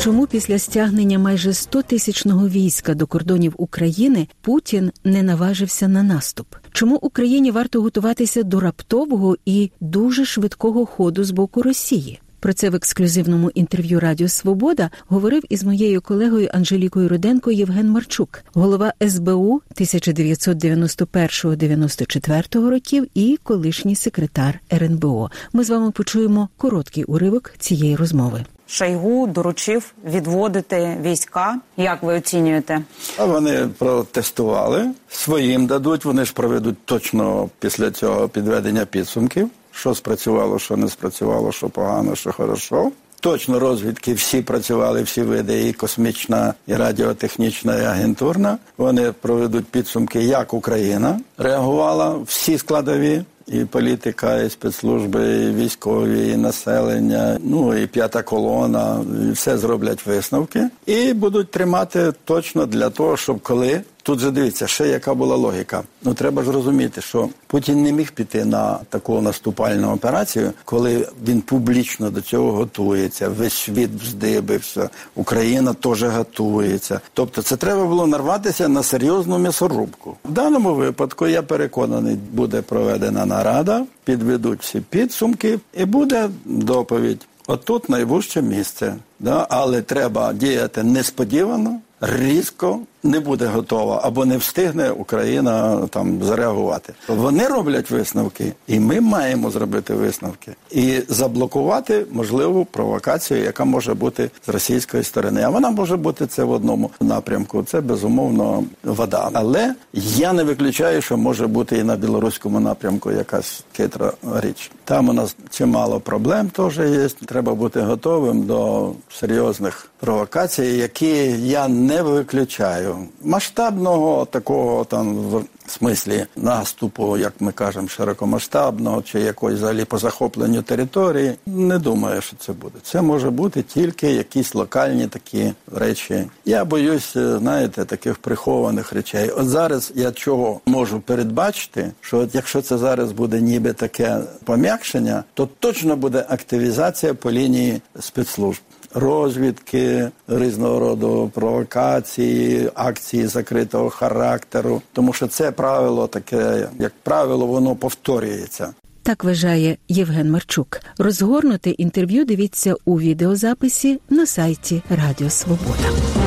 Чому 0.00 0.26
після 0.26 0.58
стягнення 0.58 1.18
майже 1.18 1.50
100-тисячного 1.50 2.48
війська 2.48 2.94
до 2.94 3.06
кордонів 3.06 3.54
України 3.56 4.28
Путін 4.40 4.92
не 5.04 5.22
наважився 5.22 5.88
на 5.88 6.02
наступ? 6.02 6.46
Чому 6.72 6.96
Україні 6.96 7.50
варто 7.50 7.82
готуватися 7.82 8.42
до 8.42 8.60
раптового 8.60 9.36
і 9.44 9.70
дуже 9.80 10.24
швидкого 10.24 10.86
ходу 10.86 11.24
з 11.24 11.30
боку 11.30 11.62
Росії? 11.62 12.20
Про 12.44 12.52
це 12.52 12.70
в 12.70 12.74
ексклюзивному 12.74 13.50
інтерв'ю 13.50 14.00
Радіо 14.00 14.28
Свобода 14.28 14.90
говорив 15.08 15.42
із 15.48 15.64
моєю 15.64 16.00
колегою 16.00 16.48
Анжелікою 16.52 17.08
Руденко 17.08 17.50
Євген 17.50 17.90
Марчук, 17.90 18.44
голова 18.54 18.92
СБУ 19.08 19.62
1991-94 19.76 22.70
років 22.70 23.06
і 23.14 23.38
колишній 23.42 23.96
секретар 23.96 24.60
РНБО. 24.72 25.30
Ми 25.52 25.64
з 25.64 25.70
вами 25.70 25.90
почуємо 25.90 26.48
короткий 26.56 27.04
уривок 27.04 27.52
цієї 27.58 27.96
розмови. 27.96 28.44
Шойгу 28.66 29.26
доручив 29.26 29.94
відводити 30.04 30.98
війська. 31.02 31.60
Як 31.76 32.02
ви 32.02 32.16
оцінюєте? 32.16 32.82
А 33.18 33.24
вони 33.24 33.68
протестували 33.78 34.90
своїм 35.08 35.66
дадуть. 35.66 36.04
Вони 36.04 36.24
ж 36.24 36.32
проведуть 36.32 36.76
точно 36.84 37.50
після 37.58 37.90
цього 37.90 38.28
підведення 38.28 38.84
підсумків. 38.84 39.50
Що 39.74 39.94
спрацювало, 39.94 40.58
що 40.58 40.76
не 40.76 40.88
спрацювало, 40.88 41.52
що 41.52 41.68
погано, 41.68 42.16
що 42.16 42.32
хорошо. 42.32 42.90
Точно 43.20 43.58
розвідки 43.58 44.14
всі 44.14 44.42
працювали, 44.42 45.02
всі 45.02 45.22
види, 45.22 45.68
і 45.68 45.72
космічна, 45.72 46.54
і 46.66 46.74
радіотехнічна, 46.74 47.76
і 47.76 47.84
агентурна. 47.84 48.58
Вони 48.76 49.12
проведуть 49.12 49.66
підсумки, 49.66 50.22
як 50.22 50.54
Україна 50.54 51.20
реагувала 51.38 52.16
всі 52.26 52.58
складові. 52.58 53.22
І 53.46 53.64
політика, 53.64 54.36
і 54.36 54.50
спецслужби, 54.50 55.36
і 55.36 55.54
військові, 55.54 56.28
і 56.28 56.36
населення, 56.36 57.38
ну 57.40 57.74
і 57.74 57.86
п'ята 57.86 58.22
колона, 58.22 59.04
і 59.28 59.32
все 59.32 59.58
зроблять 59.58 60.06
висновки 60.06 60.70
і 60.86 61.12
будуть 61.12 61.50
тримати 61.50 62.12
точно 62.24 62.66
для 62.66 62.90
того, 62.90 63.16
щоб 63.16 63.40
коли 63.40 63.82
тут 64.04 64.18
же 64.18 64.30
дивіться, 64.30 64.66
ще 64.66 64.88
яка 64.88 65.14
була 65.14 65.36
логіка. 65.36 65.82
Ну 66.02 66.14
треба 66.14 66.42
ж 66.42 66.52
розуміти, 66.52 67.00
що 67.00 67.28
Путін 67.46 67.82
не 67.82 67.92
міг 67.92 68.12
піти 68.12 68.44
на 68.44 68.78
таку 68.88 69.20
наступальну 69.20 69.92
операцію, 69.92 70.52
коли 70.64 71.08
він 71.28 71.40
публічно 71.40 72.10
до 72.10 72.20
цього 72.20 72.52
готується. 72.52 73.28
Весь 73.28 73.54
світ 73.54 73.90
вздибився, 74.02 74.90
Україна 75.14 75.74
теж 75.74 76.02
готується. 76.02 77.00
Тобто, 77.14 77.42
це 77.42 77.56
треба 77.56 77.84
було 77.86 78.06
нарватися 78.06 78.68
на 78.68 78.82
серйозну 78.82 79.38
м'ясорубку. 79.38 80.16
В 80.24 80.32
даному 80.32 80.74
випадку 80.74 81.26
я 81.26 81.42
переконаний, 81.42 82.16
буде 82.32 82.62
проведена 82.62 83.26
нарада, 83.26 83.84
підведуть 84.04 84.60
всі 84.60 84.80
підсумки, 84.80 85.58
і 85.74 85.84
буде 85.84 86.30
доповідь. 86.44 87.26
Отут 87.46 87.88
найвужче 87.88 88.42
місце, 88.42 88.94
да? 89.20 89.46
але 89.50 89.82
треба 89.82 90.32
діяти 90.32 90.82
несподівано, 90.82 91.80
різко 92.00 92.80
не 93.04 93.20
буде 93.20 93.46
готова 93.46 94.00
або 94.04 94.24
не 94.24 94.36
встигне 94.36 94.90
Україна 94.90 95.86
там 95.90 96.22
зареагувати. 96.22 96.92
Вони 97.08 97.46
роблять 97.46 97.90
висновки, 97.90 98.52
і 98.66 98.80
ми 98.80 99.00
маємо 99.00 99.50
зробити 99.50 99.94
висновки 99.94 100.52
і 100.70 101.02
заблокувати 101.08 102.06
можливу 102.12 102.64
провокацію, 102.64 103.44
яка 103.44 103.64
може 103.64 103.94
бути 103.94 104.30
з 104.46 104.48
російської 104.48 105.02
сторони. 105.04 105.42
А 105.42 105.48
вона 105.48 105.70
може 105.70 105.96
бути 105.96 106.26
це 106.26 106.44
в 106.44 106.50
одному 106.50 106.90
напрямку. 107.00 107.62
Це 107.62 107.80
безумовно 107.80 108.64
вода. 108.84 109.30
Але 109.32 109.74
я 109.92 110.32
не 110.32 110.44
виключаю, 110.44 111.02
що 111.02 111.16
може 111.16 111.46
бути 111.46 111.78
і 111.78 111.84
на 111.84 111.96
білоруському 111.96 112.60
напрямку 112.60 113.12
якась 113.12 113.64
хитра 113.76 114.12
річ. 114.42 114.70
Там 114.84 115.08
у 115.08 115.12
нас 115.12 115.36
чимало 115.50 116.00
проблем 116.00 116.48
теж 116.48 116.78
є. 116.78 117.08
Треба 117.08 117.54
бути 117.54 117.80
готовим 117.80 118.42
до 118.42 118.92
серйозних 119.10 119.88
провокацій, 120.00 120.64
які 120.64 121.06
я 121.42 121.68
не 121.68 122.02
виключаю 122.02 122.93
масштабного 123.22 124.24
такого 124.24 124.84
там 124.84 125.14
в 125.14 125.44
смислі 125.66 126.26
наступу, 126.36 127.16
як 127.16 127.32
ми 127.40 127.52
кажемо, 127.52 127.88
широкомасштабного 127.88 129.02
чи 129.02 129.20
якось 129.20 129.54
взагалі 129.54 129.84
по 129.84 129.98
захопленню 129.98 130.62
території. 130.62 131.34
Не 131.46 131.78
думаю, 131.78 132.20
що 132.20 132.36
це 132.36 132.52
буде. 132.52 132.74
Це 132.82 133.02
може 133.02 133.30
бути 133.30 133.62
тільки 133.62 134.12
якісь 134.12 134.54
локальні 134.54 135.06
такі 135.06 135.52
речі. 135.74 136.24
Я 136.44 136.64
боюсь, 136.64 137.12
знаєте, 137.12 137.84
таких 137.84 138.18
прихованих 138.18 138.92
речей. 138.92 139.30
От 139.30 139.48
зараз 139.48 139.92
я 139.94 140.12
чого 140.12 140.60
можу 140.66 141.00
передбачити, 141.00 141.92
що 142.00 142.18
от 142.18 142.34
якщо 142.34 142.62
це 142.62 142.78
зараз 142.78 143.12
буде 143.12 143.40
ніби 143.40 143.72
таке 143.72 144.20
пом'якшення, 144.44 145.24
то 145.34 145.48
точно 145.58 145.96
буде 145.96 146.26
активізація 146.28 147.14
по 147.14 147.32
лінії 147.32 147.82
спецслужб 148.00 148.60
розвідки, 148.94 150.10
різного 150.28 150.78
роду 150.80 151.30
провокації, 151.34 152.70
акції 152.74 153.26
закритого 153.26 153.90
характеру, 153.90 154.82
тому 154.92 155.12
що 155.12 155.26
це 155.26 155.52
правило 155.52 156.06
таке, 156.06 156.68
як 156.78 156.92
правило, 157.02 157.46
воно 157.46 157.76
повторюється. 157.76 158.74
Так 159.02 159.24
вважає 159.24 159.76
Євген 159.88 160.30
Марчук. 160.30 160.80
Розгорнути 160.98 161.70
інтерв'ю 161.70 162.24
дивіться 162.24 162.74
у 162.84 163.00
відеозаписі 163.00 164.00
на 164.10 164.26
сайті 164.26 164.82
Радіо 164.90 165.30
Свобода. 165.30 166.23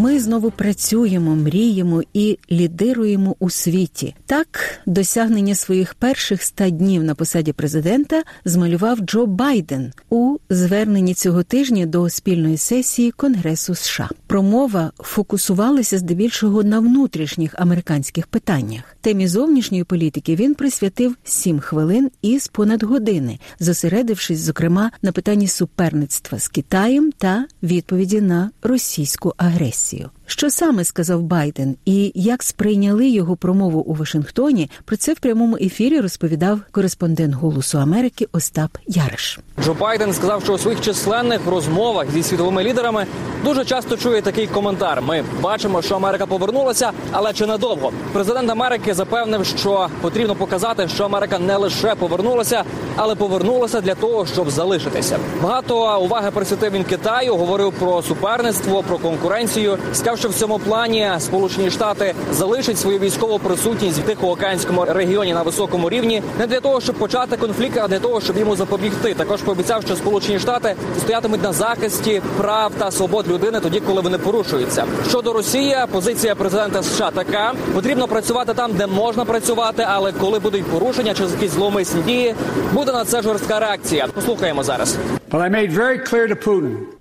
Ми 0.00 0.20
знову 0.20 0.50
працюємо, 0.50 1.36
мріємо 1.36 2.02
і 2.14 2.38
лідируємо 2.50 3.36
у 3.38 3.50
світі. 3.50 4.14
Так, 4.26 4.80
досягнення 4.86 5.54
своїх 5.54 5.94
перших 5.94 6.42
ста 6.42 6.70
днів 6.70 7.04
на 7.04 7.14
посаді 7.14 7.52
президента 7.52 8.22
змалював 8.44 8.98
Джо 8.98 9.26
Байден 9.26 9.92
у 10.10 10.36
зверненні 10.50 11.14
цього 11.14 11.42
тижня 11.42 11.86
до 11.86 12.10
спільної 12.10 12.56
сесії 12.56 13.10
Конгресу 13.10 13.74
США. 13.74 14.08
Промова 14.26 14.92
фокусувалася 14.98 15.98
здебільшого 15.98 16.62
на 16.62 16.80
внутрішніх 16.80 17.54
американських 17.58 18.26
питаннях. 18.26 18.82
Темі 19.00 19.28
зовнішньої 19.28 19.84
політики 19.84 20.36
він 20.36 20.54
присвятив 20.54 21.16
сім 21.24 21.60
хвилин 21.60 22.10
із 22.22 22.48
понад 22.48 22.82
години, 22.82 23.38
зосередившись, 23.60 24.40
зокрема, 24.40 24.90
на 25.02 25.12
питанні 25.12 25.48
суперництва 25.48 26.38
з 26.38 26.48
Китаєм 26.48 27.12
та 27.18 27.46
відповіді 27.62 28.20
на 28.20 28.50
російську 28.62 29.34
агресію. 29.36 29.87
you. 29.92 30.10
Що 30.30 30.50
саме 30.50 30.84
сказав 30.84 31.22
Байден 31.22 31.76
і 31.84 32.12
як 32.14 32.42
сприйняли 32.42 33.08
його 33.08 33.36
промову 33.36 33.80
у 33.80 33.94
Вашингтоні? 33.94 34.70
Про 34.84 34.96
це 34.96 35.12
в 35.12 35.18
прямому 35.18 35.56
ефірі 35.56 36.00
розповідав 36.00 36.60
кореспондент 36.70 37.34
Голосу 37.34 37.78
Америки 37.78 38.28
Остап 38.32 38.78
Яриш. 38.86 39.40
Джо 39.64 39.74
Байден 39.74 40.12
сказав, 40.12 40.42
що 40.44 40.52
у 40.52 40.58
своїх 40.58 40.80
численних 40.80 41.40
розмовах 41.46 42.10
зі 42.10 42.22
світовими 42.22 42.62
лідерами 42.64 43.06
дуже 43.44 43.64
часто 43.64 43.96
чує 43.96 44.22
такий 44.22 44.46
коментар: 44.46 45.02
ми 45.02 45.24
бачимо, 45.40 45.82
що 45.82 45.94
Америка 45.94 46.26
повернулася, 46.26 46.90
але 47.12 47.32
чи 47.32 47.46
надовго? 47.46 47.92
Президент 48.12 48.50
Америки 48.50 48.94
запевнив, 48.94 49.46
що 49.46 49.88
потрібно 50.00 50.34
показати, 50.34 50.88
що 50.88 51.04
Америка 51.04 51.38
не 51.38 51.56
лише 51.56 51.94
повернулася, 51.94 52.64
але 52.96 53.14
повернулася 53.14 53.80
для 53.80 53.94
того, 53.94 54.26
щоб 54.26 54.50
залишитися. 54.50 55.18
Багато 55.42 56.00
уваги 56.00 56.30
присвятив 56.30 56.72
він 56.72 56.84
Китаю, 56.84 57.36
говорив 57.36 57.72
про 57.72 58.02
суперництво, 58.02 58.82
про 58.82 58.98
конкуренцію. 58.98 59.78
Сказав, 59.92 60.17
що 60.18 60.28
в 60.28 60.34
цьому 60.34 60.58
плані 60.58 61.10
Сполучені 61.18 61.70
Штати 61.70 62.14
залишать 62.32 62.78
свою 62.78 62.98
військову 62.98 63.38
присутність 63.38 63.98
в 63.98 64.02
тихоокеанському 64.02 64.84
регіоні 64.88 65.34
на 65.34 65.42
високому 65.42 65.90
рівні 65.90 66.22
не 66.38 66.46
для 66.46 66.60
того, 66.60 66.80
щоб 66.80 66.96
почати 66.96 67.36
конфлікт, 67.36 67.78
а 67.82 67.88
для 67.88 67.98
того, 67.98 68.20
щоб 68.20 68.38
йому 68.38 68.56
запобігти. 68.56 69.14
Також 69.14 69.42
пообіцяв, 69.42 69.82
що 69.82 69.96
Сполучені 69.96 70.38
Штати 70.38 70.74
стоятимуть 70.98 71.42
на 71.42 71.52
захисті 71.52 72.22
прав 72.36 72.72
та 72.78 72.90
свобод 72.90 73.28
людини 73.28 73.60
тоді, 73.60 73.80
коли 73.80 74.00
вони 74.00 74.18
порушуються. 74.18 74.84
Щодо 75.08 75.32
Росії, 75.32 75.76
позиція 75.92 76.34
президента 76.34 76.82
США 76.82 77.10
така: 77.10 77.52
потрібно 77.74 78.08
працювати 78.08 78.54
там, 78.54 78.72
де 78.72 78.86
можна 78.86 79.24
працювати, 79.24 79.86
але 79.88 80.12
коли 80.12 80.38
будуть 80.38 80.64
порушення 80.64 81.14
чи 81.14 81.22
якісь 81.22 81.50
зловмисні 81.50 82.02
дії, 82.02 82.34
буде 82.72 82.92
на 82.92 83.04
це 83.04 83.22
жорстка 83.22 83.60
реакція. 83.60 84.06
Послухаємо 84.14 84.62
зараз. 84.62 84.96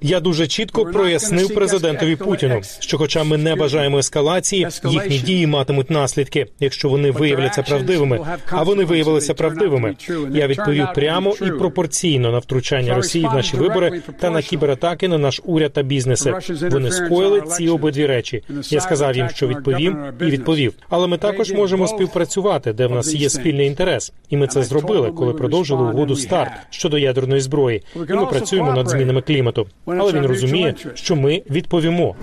Я 0.01 0.19
дуже 0.19 0.47
чітко 0.47 0.85
прояснив 0.85 1.53
президентові 1.53 2.15
Путіну, 2.15 2.61
що, 2.79 2.97
хоча 2.97 3.23
ми 3.23 3.37
не 3.37 3.55
бажаємо 3.55 3.97
ескалації, 3.97 4.67
їхні 4.85 5.17
дії 5.17 5.47
матимуть 5.47 5.89
наслідки, 5.89 6.47
якщо 6.59 6.89
вони 6.89 7.11
виявляться 7.11 7.63
правдивими. 7.63 8.19
А 8.49 8.63
вони 8.63 8.83
виявилися 8.83 9.33
правдивими. 9.33 9.95
Я 10.31 10.47
відповів 10.47 10.87
прямо 10.95 11.35
і 11.41 11.51
пропорційно 11.51 12.31
на 12.31 12.39
втручання 12.39 12.95
Росії 12.95 13.27
в 13.31 13.35
наші 13.35 13.57
вибори 13.57 14.01
та 14.19 14.29
на 14.29 14.41
кібератаки 14.41 15.07
на 15.07 15.17
наш 15.17 15.41
уряд 15.45 15.73
та 15.73 15.81
бізнеси. 15.81 16.33
Вони 16.71 16.91
скоїли 16.91 17.41
ці 17.41 17.69
обидві 17.69 18.05
речі. 18.05 18.43
Я 18.69 18.79
сказав 18.81 19.15
їм, 19.15 19.29
що 19.29 19.47
відповім, 19.47 19.97
і 20.21 20.25
відповів. 20.25 20.73
Але 20.89 21.07
ми 21.07 21.17
також 21.17 21.51
можемо 21.51 21.87
співпрацювати, 21.87 22.73
де 22.73 22.87
в 22.87 22.91
нас 22.91 23.13
є 23.13 23.29
спільний 23.29 23.67
інтерес, 23.67 24.13
і 24.29 24.37
ми 24.37 24.47
це 24.47 24.63
зробили, 24.63 25.11
коли 25.11 25.33
продовжили 25.33 25.83
угоду 25.83 26.15
старт 26.15 26.51
щодо 26.69 26.97
ядерної 26.97 27.41
зброї. 27.41 27.83
І 28.09 28.13
ми 28.13 28.25
працюємо 28.25 28.73
над 28.73 28.89
змінами 28.89 29.21
клімату. 29.21 29.67
Але 29.87 30.11
він 30.13 30.25
розуміє, 30.25 30.75
що 30.93 31.15
ми 31.15 31.41
відповімо. 31.49 32.15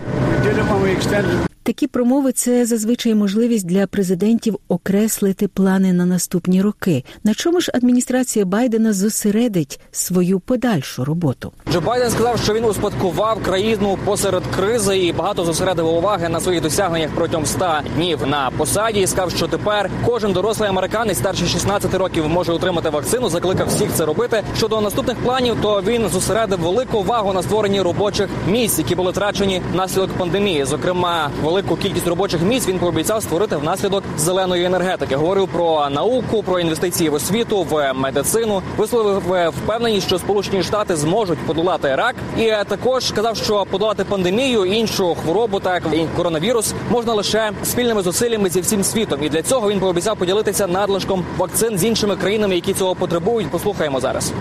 Такі 1.66 1.86
промови 1.86 2.32
це 2.32 2.66
зазвичай 2.66 3.14
можливість 3.14 3.66
для 3.66 3.86
президентів 3.86 4.58
окреслити 4.68 5.48
плани 5.48 5.92
на 5.92 6.06
наступні 6.06 6.62
роки. 6.62 7.04
На 7.24 7.34
чому 7.34 7.60
ж 7.60 7.72
адміністрація 7.74 8.44
Байдена 8.44 8.92
зосередить 8.92 9.80
свою 9.92 10.40
подальшу 10.40 11.04
роботу? 11.04 11.52
Джо 11.72 11.80
Байден 11.80 12.10
сказав, 12.10 12.38
що 12.40 12.54
він 12.54 12.64
успадкував 12.64 13.42
країну 13.42 13.98
посеред 14.04 14.42
кризи 14.56 14.98
і 14.98 15.12
багато 15.12 15.44
зосередив 15.44 15.86
уваги 15.86 16.28
на 16.28 16.40
своїх 16.40 16.62
досягненнях 16.62 17.10
протягом 17.14 17.46
100 17.46 17.66
днів 17.96 18.26
на 18.26 18.50
посаді. 18.56 19.00
І 19.00 19.06
сказав, 19.06 19.30
що 19.30 19.48
тепер 19.48 19.90
кожен 20.06 20.32
дорослий 20.32 20.68
американець 20.68 21.18
старше 21.18 21.46
16 21.46 21.94
років 21.94 22.28
може 22.28 22.52
отримати 22.52 22.90
вакцину. 22.90 23.28
Закликав 23.28 23.68
всіх 23.68 23.92
це 23.92 24.04
робити. 24.04 24.42
Щодо 24.56 24.80
наступних 24.80 25.16
планів, 25.16 25.56
то 25.62 25.82
він 25.86 26.08
зосередив 26.08 26.60
велику 26.60 26.98
увагу 26.98 27.32
на 27.32 27.42
створенні 27.42 27.82
робочих 27.82 28.28
місць, 28.48 28.78
які 28.78 28.94
були 28.94 29.10
втрачені 29.10 29.62
внаслідок 29.72 30.10
пандемії. 30.10 30.64
Зокрема, 30.64 31.30
велику 31.54 31.76
кількість 31.76 32.06
робочих 32.06 32.42
місць 32.42 32.68
він 32.68 32.78
пообіцяв 32.78 33.22
створити 33.22 33.56
внаслідок 33.56 34.04
зеленої 34.18 34.64
енергетики. 34.64 35.16
Говорив 35.16 35.48
про 35.48 35.90
науку, 35.90 36.42
про 36.42 36.60
інвестиції 36.60 37.10
в 37.10 37.14
освіту, 37.14 37.62
в 37.62 37.92
медицину. 37.92 38.62
Висловив 38.76 39.52
впевненість, 39.56 40.06
що 40.06 40.18
Сполучені 40.18 40.62
Штати 40.62 40.96
зможуть 40.96 41.38
подолати 41.38 41.94
рак, 41.94 42.14
і 42.38 42.52
також 42.68 43.04
сказав, 43.04 43.36
що 43.36 43.66
подолати 43.70 44.04
пандемію, 44.04 44.64
іншу 44.64 45.14
хворобу, 45.14 45.60
так 45.60 45.82
і 45.92 46.04
коронавірус, 46.16 46.74
можна 46.90 47.14
лише 47.14 47.52
спільними 47.64 48.02
зусиллями 48.02 48.48
зі 48.50 48.60
всім 48.60 48.84
світом. 48.84 49.24
І 49.24 49.28
для 49.28 49.42
цього 49.42 49.70
він 49.70 49.80
пообіцяв 49.80 50.16
поділитися 50.16 50.66
надлишком 50.66 51.24
вакцин 51.36 51.78
з 51.78 51.84
іншими 51.84 52.16
країнами, 52.16 52.54
які 52.54 52.72
цього 52.74 52.94
потребують. 52.94 53.50
Послухаємо 53.50 54.00
зараз. 54.00 54.32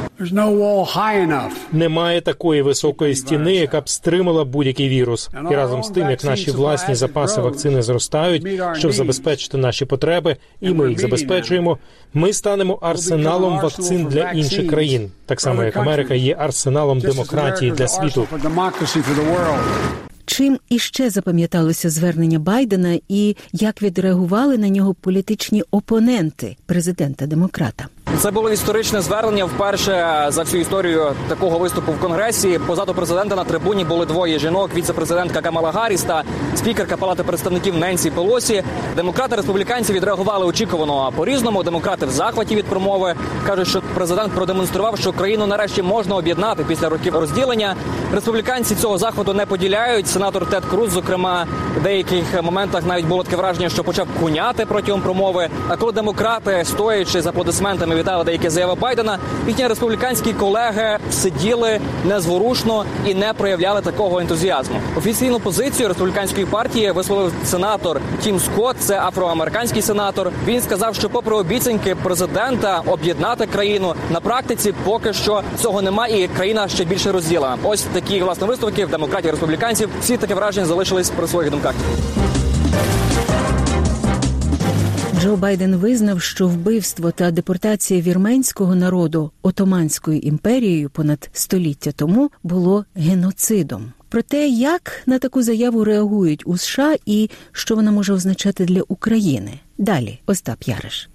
Немає 1.71 2.21
такої 2.21 2.61
високої 2.61 3.15
стіни, 3.15 3.55
яка 3.55 3.81
б 3.81 3.89
стримала 3.89 4.43
будь-який 4.45 4.89
вірус, 4.89 5.29
і 5.51 5.55
разом 5.55 5.83
з 5.83 5.89
тим, 5.89 6.09
як 6.09 6.23
наші 6.23 6.51
власні 6.51 6.95
запаси 7.07 7.41
вакцини 7.41 7.81
зростають, 7.81 8.47
щоб 8.73 8.91
забезпечити 8.91 9.57
наші 9.57 9.85
потреби, 9.85 10.37
і 10.61 10.69
ми 10.69 10.89
їх 10.89 10.99
забезпечуємо. 10.99 11.77
Ми 12.13 12.33
станемо 12.33 12.73
арсеналом 12.81 13.59
вакцин 13.59 14.05
для 14.05 14.31
інших 14.31 14.69
країн, 14.69 15.11
так 15.25 15.41
само 15.41 15.63
як 15.63 15.77
Америка 15.77 16.13
є 16.13 16.35
арсеналом 16.39 16.99
демократії 16.99 17.71
для 17.71 17.87
світу. 17.87 18.27
Чим 20.25 20.59
іще 20.69 21.09
запам'яталося 21.09 21.89
звернення 21.89 22.39
Байдена, 22.39 22.99
і 23.09 23.35
як 23.53 23.81
відреагували 23.81 24.57
на 24.57 24.69
нього 24.69 24.93
політичні 24.93 25.63
опоненти 25.71 26.55
президента 26.65 27.25
демократа? 27.25 27.87
Це 28.19 28.31
було 28.31 28.49
історичне 28.49 29.01
звернення. 29.01 29.45
Вперше 29.45 30.25
за 30.29 30.43
всю 30.43 30.61
історію 30.61 31.11
такого 31.27 31.59
виступу 31.59 31.91
в 31.91 31.99
конгресі. 31.99 32.59
Позаду 32.67 32.93
президента 32.93 33.35
на 33.35 33.43
трибуні 33.43 33.85
були 33.85 34.05
двоє 34.05 34.39
жінок: 34.39 34.69
віце-президентка 34.75 35.41
Камала 35.41 35.71
Гарріс 35.71 36.01
та 36.01 36.23
спікерка 36.55 36.97
Палати 36.97 37.23
представників 37.23 37.77
Ненсі 37.77 38.11
Пелосі. 38.11 38.63
Демократи 38.95 39.35
республіканці 39.35 39.93
відреагували 39.93 40.45
очікувано 40.45 41.11
по 41.15 41.25
різному. 41.25 41.63
Демократи 41.63 42.05
в 42.05 42.09
захваті 42.11 42.55
від 42.55 42.65
промови 42.65 43.15
кажуть, 43.45 43.67
що 43.67 43.81
президент 43.95 44.33
продемонстрував, 44.33 44.97
що 44.99 45.11
країну 45.11 45.47
нарешті 45.47 45.81
можна 45.81 46.15
об'єднати 46.15 46.63
після 46.67 46.89
років 46.89 47.15
розділення. 47.15 47.75
Республіканці 48.13 48.75
цього 48.75 48.97
заходу 48.97 49.33
не 49.33 49.45
поділяють. 49.45 50.07
Сенатор 50.13 50.45
Тед 50.45 50.65
Круз, 50.65 50.91
зокрема, 50.91 51.47
в 51.79 51.83
деяких 51.83 52.43
моментах 52.43 52.85
навіть 52.85 53.05
було 53.05 53.23
таке 53.23 53.35
враження, 53.35 53.69
що 53.69 53.83
почав 53.83 54.07
куняти 54.19 54.65
протягом 54.65 55.01
промови. 55.01 55.49
А 55.67 55.77
коли 55.77 55.91
демократи, 55.91 56.65
стоячи 56.65 57.21
з 57.21 57.27
аплодисментами, 57.27 57.95
вітали 57.95 58.23
деякі 58.23 58.49
заяви 58.49 58.75
Байдена, 58.75 59.19
їхні 59.47 59.67
республіканські 59.67 60.33
колеги 60.33 60.97
сиділи 61.11 61.79
незворушно 62.05 62.85
і 63.05 63.13
не 63.13 63.33
проявляли 63.33 63.81
такого 63.81 64.19
ентузіазму. 64.19 64.75
Офіційну 64.97 65.39
позицію 65.39 65.87
республіканської 65.87 66.45
партії 66.45 66.91
висловив 66.91 67.31
сенатор 67.45 68.01
Тім 68.21 68.39
Скотт, 68.39 68.75
це 68.79 68.99
афроамериканський 68.99 69.81
сенатор. 69.81 70.31
Він 70.45 70.61
сказав, 70.61 70.95
що, 70.95 71.09
попри 71.09 71.35
обіцянки 71.35 71.95
президента 71.95 72.81
об'єднати 72.85 73.45
країну 73.45 73.95
на 74.09 74.19
практиці, 74.19 74.73
поки 74.83 75.13
що 75.13 75.41
цього 75.61 75.81
немає, 75.81 76.23
і 76.23 76.27
країна 76.27 76.67
ще 76.67 76.83
більше 76.85 77.11
розділена. 77.11 77.57
Ось 77.63 77.81
такі 77.81 78.21
власне 78.21 78.47
висновки 78.47 78.85
в 78.85 78.89
демократії 78.89 79.31
республіканців. 79.31 79.89
Всі 80.03 80.17
таке 80.17 80.35
враження 80.35 80.65
залишились 80.65 81.09
при 81.09 81.27
своїх 81.27 81.51
думках. 81.51 81.75
Джо 85.19 85.35
Байден 85.35 85.75
визнав, 85.75 86.21
що 86.21 86.47
вбивство 86.47 87.11
та 87.11 87.31
депортація 87.31 88.01
вірменського 88.01 88.75
народу 88.75 89.31
Отоманською 89.41 90.19
імперією 90.19 90.89
понад 90.89 91.29
століття 91.33 91.91
тому 91.91 92.31
було 92.43 92.85
геноцидом. 92.95 93.93
Про 94.09 94.21
те, 94.21 94.47
як 94.47 95.01
на 95.05 95.19
таку 95.19 95.43
заяву 95.43 95.83
реагують 95.83 96.43
у 96.45 96.57
США 96.57 96.95
і 97.05 97.29
що 97.51 97.75
вона 97.75 97.91
може 97.91 98.13
означати 98.13 98.65
для 98.65 98.81
України. 98.87 99.59
Далі 99.77 100.19
Остап 100.25 100.63
Яриш. 100.63 101.09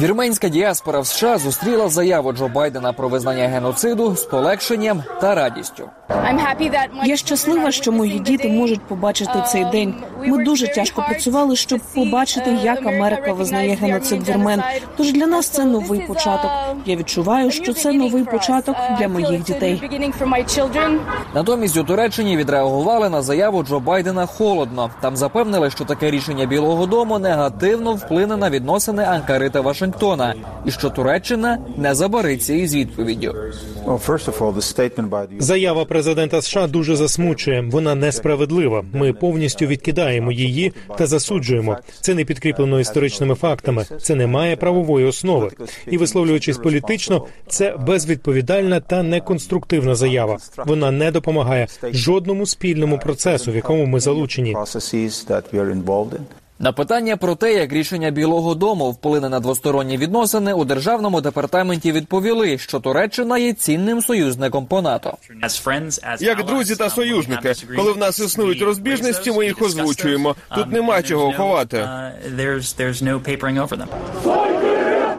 Вірменська 0.00 0.48
діаспора 0.48 1.00
в 1.00 1.06
США 1.06 1.38
зустріла 1.38 1.88
заяву 1.88 2.32
Джо 2.32 2.48
Байдена 2.48 2.92
про 2.92 3.08
визнання 3.08 3.48
геноциду 3.48 4.16
з 4.16 4.24
полегшенням 4.24 5.02
та 5.20 5.34
радістю. 5.34 5.90
Я 7.04 7.16
щаслива, 7.16 7.72
що 7.72 7.92
мої 7.92 8.18
діти 8.18 8.48
можуть 8.48 8.80
побачити 8.80 9.42
цей 9.46 9.64
день. 9.64 9.94
Ми 10.26 10.44
дуже 10.44 10.68
тяжко 10.68 11.04
працювали, 11.08 11.56
щоб 11.56 11.80
побачити, 11.94 12.58
як 12.62 12.86
Америка 12.86 13.32
визнає 13.32 13.74
геноцид 13.74 14.28
вірмен. 14.28 14.62
Тож 14.96 15.12
для 15.12 15.26
нас 15.26 15.48
це 15.48 15.64
новий 15.64 16.00
початок. 16.00 16.50
Я 16.86 16.96
відчуваю, 16.96 17.50
що 17.50 17.72
це 17.72 17.92
новий 17.92 18.24
початок 18.24 18.76
для 18.98 19.08
моїх 19.08 19.42
дітей. 19.42 19.90
Натомість 21.34 21.76
у 21.76 21.84
Туреччині 21.84 22.36
відреагували 22.36 23.08
на 23.08 23.22
заяву 23.22 23.62
Джо 23.62 23.80
Байдена 23.80 24.26
холодно. 24.26 24.90
Там 25.00 25.16
запевнили, 25.16 25.70
що 25.70 25.84
таке 25.84 26.10
рішення 26.10 26.46
Білого 26.46 26.86
Дому 26.86 27.18
негативно 27.18 27.94
вплине 27.94 28.36
на 28.36 28.50
відносини 28.50 29.04
Анкари 29.04 29.50
та 29.50 29.60
Вашингтона. 29.60 29.83
Вашингтона, 29.84 30.34
і 30.66 30.70
що 30.70 30.90
Туреччина 30.90 31.58
не 31.76 31.94
забариться 31.94 32.54
із 32.54 32.74
відповіддю. 32.74 33.34
Заява 35.38 35.84
президента 35.84 36.42
США 36.42 36.66
дуже 36.66 36.96
засмучує. 36.96 37.68
Вона 37.70 37.94
несправедлива. 37.94 38.84
Ми 38.92 39.12
повністю 39.12 39.66
відкидаємо 39.66 40.32
її 40.32 40.72
та 40.98 41.06
засуджуємо. 41.06 41.76
Це 42.00 42.14
не 42.14 42.24
підкріплено 42.24 42.80
історичними 42.80 43.34
фактами. 43.34 43.84
Це 44.02 44.14
не 44.14 44.26
має 44.26 44.56
правової 44.56 45.06
основи. 45.06 45.50
І 45.86 45.98
висловлюючись 45.98 46.58
політично, 46.58 47.26
це 47.48 47.76
безвідповідальна 47.86 48.80
та 48.80 49.02
неконструктивна 49.02 49.94
заява. 49.94 50.38
Вона 50.66 50.90
не 50.90 51.10
допомагає 51.10 51.66
жодному 51.82 52.46
спільному 52.46 52.98
процесу, 52.98 53.52
в 53.52 53.56
якому 53.56 53.86
ми 53.86 54.00
залучені. 54.00 54.56
На 56.58 56.72
питання 56.72 57.16
про 57.16 57.34
те, 57.34 57.54
як 57.54 57.72
рішення 57.72 58.10
Білого 58.10 58.54
Дому 58.54 58.90
вплине 58.90 59.28
на 59.28 59.40
двосторонні 59.40 59.98
відносини, 59.98 60.52
у 60.52 60.64
державному 60.64 61.20
департаменті 61.20 61.92
відповіли, 61.92 62.58
що 62.58 62.80
Туреччина 62.80 63.38
є 63.38 63.52
цінним 63.52 64.02
союзником 64.02 64.66
по 64.66 64.82
НАТО. 64.82 65.16
Як 66.20 66.44
друзі 66.44 66.76
та 66.76 66.90
союзники, 66.90 67.52
коли 67.76 67.92
в 67.92 67.98
нас 67.98 68.20
існують 68.20 68.62
розбіжності, 68.62 69.32
ми 69.32 69.44
їх 69.44 69.62
озвучуємо. 69.62 70.36
Тут 70.54 70.72
нема 70.72 71.02
чого 71.02 71.32
ховати. 71.32 71.88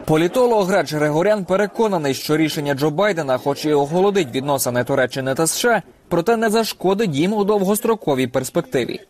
Політолог 0.04 0.68
Грач 0.68 0.92
Григорян 0.92 1.44
переконаний, 1.44 2.14
що 2.14 2.36
рішення 2.36 2.74
Джо 2.74 2.90
Байдена, 2.90 3.38
хоч 3.38 3.64
і 3.64 3.72
оголодить 3.72 4.34
відносини 4.34 4.84
Туреччини 4.84 5.34
та 5.34 5.46
США, 5.46 5.82
проте 6.08 6.36
не 6.36 6.50
зашкодить 6.50 7.14
їм 7.14 7.32
у 7.32 7.44
довгостроковій 7.44 8.26
перспективі. 8.26 9.00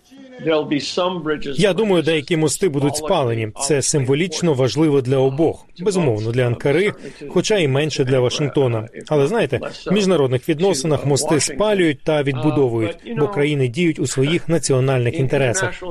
Я 1.57 1.72
думаю, 1.72 2.03
деякі 2.03 2.37
мости 2.37 2.68
будуть 2.68 2.96
спалені. 2.96 3.49
Це 3.61 3.83
символічно 3.83 4.55
важливо 4.55 5.01
для 5.01 5.16
обох, 5.16 5.66
безумовно 5.81 6.31
для 6.31 6.46
Анкари, 6.46 6.92
хоча 7.29 7.57
й 7.57 7.68
менше 7.68 8.05
для 8.05 8.20
Вашингтона. 8.20 8.88
Але 9.09 9.27
знаєте, 9.27 9.61
в 9.87 9.92
міжнародних 9.92 10.49
відносинах 10.49 11.07
мости 11.07 11.40
спалюють 11.40 12.03
та 12.05 12.22
відбудовують, 12.22 12.96
бо 13.18 13.29
країни 13.29 13.68
діють 13.68 13.99
у 13.99 14.07
своїх 14.07 14.49
національних 14.49 15.20
інтересах. 15.20 15.83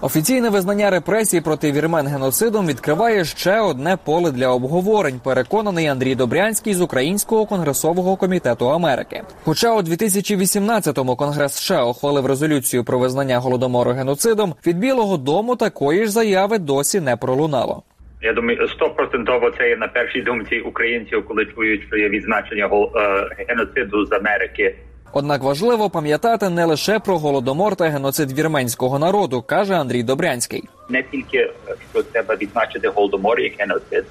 Офіційне 0.00 0.48
визнання 0.48 0.90
репресій 0.90 1.40
проти 1.40 1.72
вірмен 1.72 2.06
геноцидом 2.06 2.66
відкриває 2.66 3.24
ще 3.24 3.60
одне 3.60 3.98
поле 4.04 4.30
для 4.30 4.48
обговорень. 4.48 5.20
Переконаний 5.24 5.86
Андрій 5.86 6.14
Добрянський 6.14 6.74
з 6.74 6.80
Українського 6.80 7.46
конгресового 7.46 8.16
комітету 8.16 8.70
Америки. 8.70 9.22
Хоча 9.44 9.74
у 9.74 9.80
2018-му 9.80 11.16
Конгрес 11.16 11.54
США 11.54 11.84
ухвалив 11.84 12.26
резолюцію 12.26 12.84
про 12.84 12.98
визнання 12.98 13.31
голодомору 13.38 13.90
геноцидом, 13.90 14.54
від 14.66 14.78
Білого 14.78 15.16
Дому 15.16 15.56
такої 15.56 16.04
ж 16.04 16.10
заяви 16.10 16.58
досі 16.58 17.00
не 17.00 17.16
пролунало. 17.16 17.82
Я 18.22 18.32
думаю, 18.32 18.68
стопроцентово 18.68 19.50
це 19.50 19.68
є 19.68 19.76
на 19.76 19.88
першій 19.88 20.22
думці 20.22 20.60
українців, 20.60 21.24
коли 21.28 21.46
чують, 21.46 21.82
що 21.86 21.96
є 21.96 22.08
відзначення 22.08 22.66
е, 22.66 23.44
геноциду 23.48 24.06
з 24.06 24.12
Америки. 24.12 24.74
Однак 25.12 25.42
важливо 25.42 25.90
пам'ятати 25.90 26.48
не 26.48 26.64
лише 26.64 26.98
про 26.98 27.18
голодомор 27.18 27.76
та 27.76 27.88
геноцид 27.88 28.38
вірменського 28.38 28.98
народу, 28.98 29.42
каже 29.42 29.74
Андрій 29.74 30.02
Добрянський. 30.02 30.62
Не 30.88 31.02
тільки 31.02 31.38
е, 31.38 31.50
що 31.90 32.02
треба 32.02 32.34
відзначити 32.34 32.88
голодомор 32.88 33.40
як 33.40 33.52
геноцид, 33.58 34.04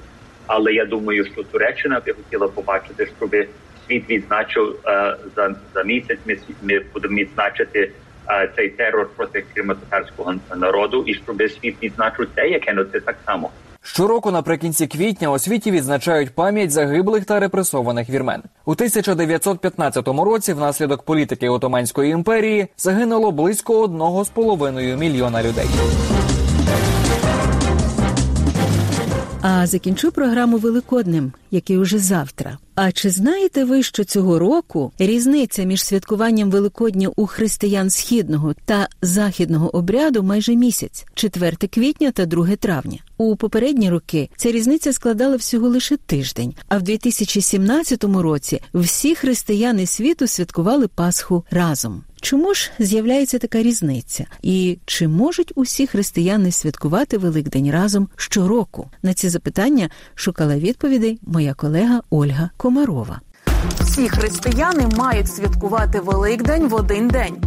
але 0.48 0.74
я 0.74 0.86
думаю, 0.86 1.26
що 1.26 1.44
Туреччина 1.44 2.02
би 2.06 2.14
хотіла 2.14 2.48
побачити, 2.48 3.08
щоб 3.18 3.36
світ 3.88 4.10
відзначив 4.10 4.76
е, 4.86 5.16
за, 5.36 5.56
за 5.74 5.84
місяць. 5.84 6.20
Ми, 6.26 6.38
ми 6.62 6.82
будемо 6.94 7.16
відзначити 7.16 7.92
цей 8.56 8.70
терор 8.70 9.10
проти 9.16 9.46
кримськотарського 9.54 10.34
народу, 10.56 11.04
і 11.08 11.14
щоб 11.14 11.52
світ 11.52 11.76
відзначив 11.84 12.28
це 12.36 12.50
як 12.50 12.64
геноцид 12.66 13.06
так 13.06 13.18
само. 13.26 13.50
Щороку 13.84 14.32
наприкінці 14.32 14.88
квітня 14.88 15.32
у 15.32 15.40
світі 15.40 15.72
відзначають 15.72 16.36
пам'ять 16.36 16.72
загиблих 16.72 17.26
та 17.26 17.40
репресованих 17.40 18.10
вірмен. 18.10 18.44
У 18.66 18.72
1915 18.72 20.08
році 20.08 20.54
внаслідок 20.54 21.04
політики 21.04 21.50
Отоманської 21.50 22.12
імперії 22.12 22.68
загинуло 22.78 23.32
близько 23.32 23.82
одного 23.82 24.26
з 24.26 24.30
половиною 24.30 24.98
мільйона 24.98 25.44
людей. 25.44 25.68
А 29.42 29.68
закінчу 29.68 30.12
програму 30.12 30.58
Великоднем, 30.58 31.34
який 31.52 31.78
уже 31.78 32.00
завтра. 32.00 32.58
А 32.76 32.92
чи 32.92 33.10
знаєте 33.10 33.64
ви, 33.64 33.84
що 33.84 34.04
цього 34.04 34.40
року 34.40 34.92
різниця 35.00 35.64
між 35.64 35.84
святкуванням 35.84 36.52
Великодня 36.52 37.10
у 37.16 37.28
християн 37.28 37.90
східного 37.90 38.54
та 38.66 38.88
західного 39.02 39.76
обряду 39.76 40.24
майже 40.24 40.56
місяць 40.56 41.06
4 41.14 41.56
квітня 41.56 42.12
та 42.12 42.26
2 42.26 42.56
травня? 42.56 43.00
У 43.18 43.36
попередні 43.36 43.90
роки 43.90 44.30
ця 44.38 44.52
різниця 44.52 44.94
складала 44.94 45.36
всього 45.36 45.70
лише 45.70 45.98
тиждень. 45.98 46.54
А 46.68 46.78
в 46.78 46.82
2017 46.82 48.04
році 48.04 48.62
всі 48.74 49.16
християни 49.16 49.86
світу 49.86 50.28
святкували 50.28 50.88
Пасху 50.88 51.46
разом. 51.52 52.04
Чому 52.22 52.54
ж 52.54 52.72
з'являється 52.80 53.40
така 53.40 53.64
різниця? 53.64 54.26
І 54.42 54.78
чи 54.86 55.08
можуть 55.08 55.52
усі 55.56 55.88
християни 55.88 56.52
святкувати 56.52 57.18
Великдень 57.18 57.72
разом 57.72 58.08
щороку? 58.16 58.90
На 59.04 59.14
ці 59.14 59.30
запитання 59.30 59.90
шукала 60.16 60.58
відповідей 60.58 61.20
моя 61.22 61.54
колега 61.54 62.02
Ольга 62.10 62.50
Комарова. 62.62 63.20
Всі 63.80 64.10
християни 64.10 64.88
мають 64.98 65.28
святкувати 65.28 66.00
Великдень 66.00 66.68
в 66.68 66.76
один 66.76 67.08
день. 67.08 67.44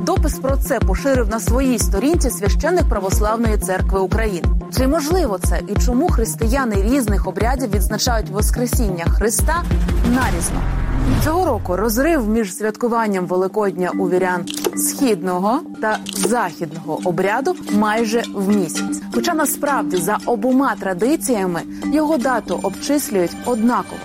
Допис 0.00 0.38
про 0.38 0.56
це 0.56 0.80
поширив 0.80 1.28
на 1.28 1.40
своїй 1.40 1.78
сторінці 1.78 2.30
священник 2.30 2.88
Православної 2.88 3.58
церкви 3.58 4.00
України. 4.00 4.48
Чи 4.76 4.88
можливо 4.88 5.38
це 5.38 5.60
і 5.68 5.74
чому 5.86 6.08
християни 6.08 6.82
різних 6.82 7.26
обрядів 7.26 7.70
відзначають 7.70 8.30
Воскресіння 8.30 9.04
Христа 9.04 9.64
нарізно? 10.04 10.60
Цього 11.24 11.44
року 11.44 11.76
розрив 11.76 12.28
між 12.28 12.56
святкуванням 12.56 13.26
Великодня 13.26 13.90
у 13.98 14.10
вірян 14.10 14.44
східного 14.76 15.60
та 15.82 15.98
західного 16.14 17.00
обряду 17.04 17.56
майже 17.72 18.22
в 18.34 18.48
місяць. 18.48 19.00
Хоча 19.14 19.34
насправді 19.34 19.96
за 19.96 20.18
обома 20.26 20.74
традиціями 20.80 21.60
його 21.92 22.18
дату 22.18 22.60
обчислюють 22.62 23.36
однаково. 23.46 24.00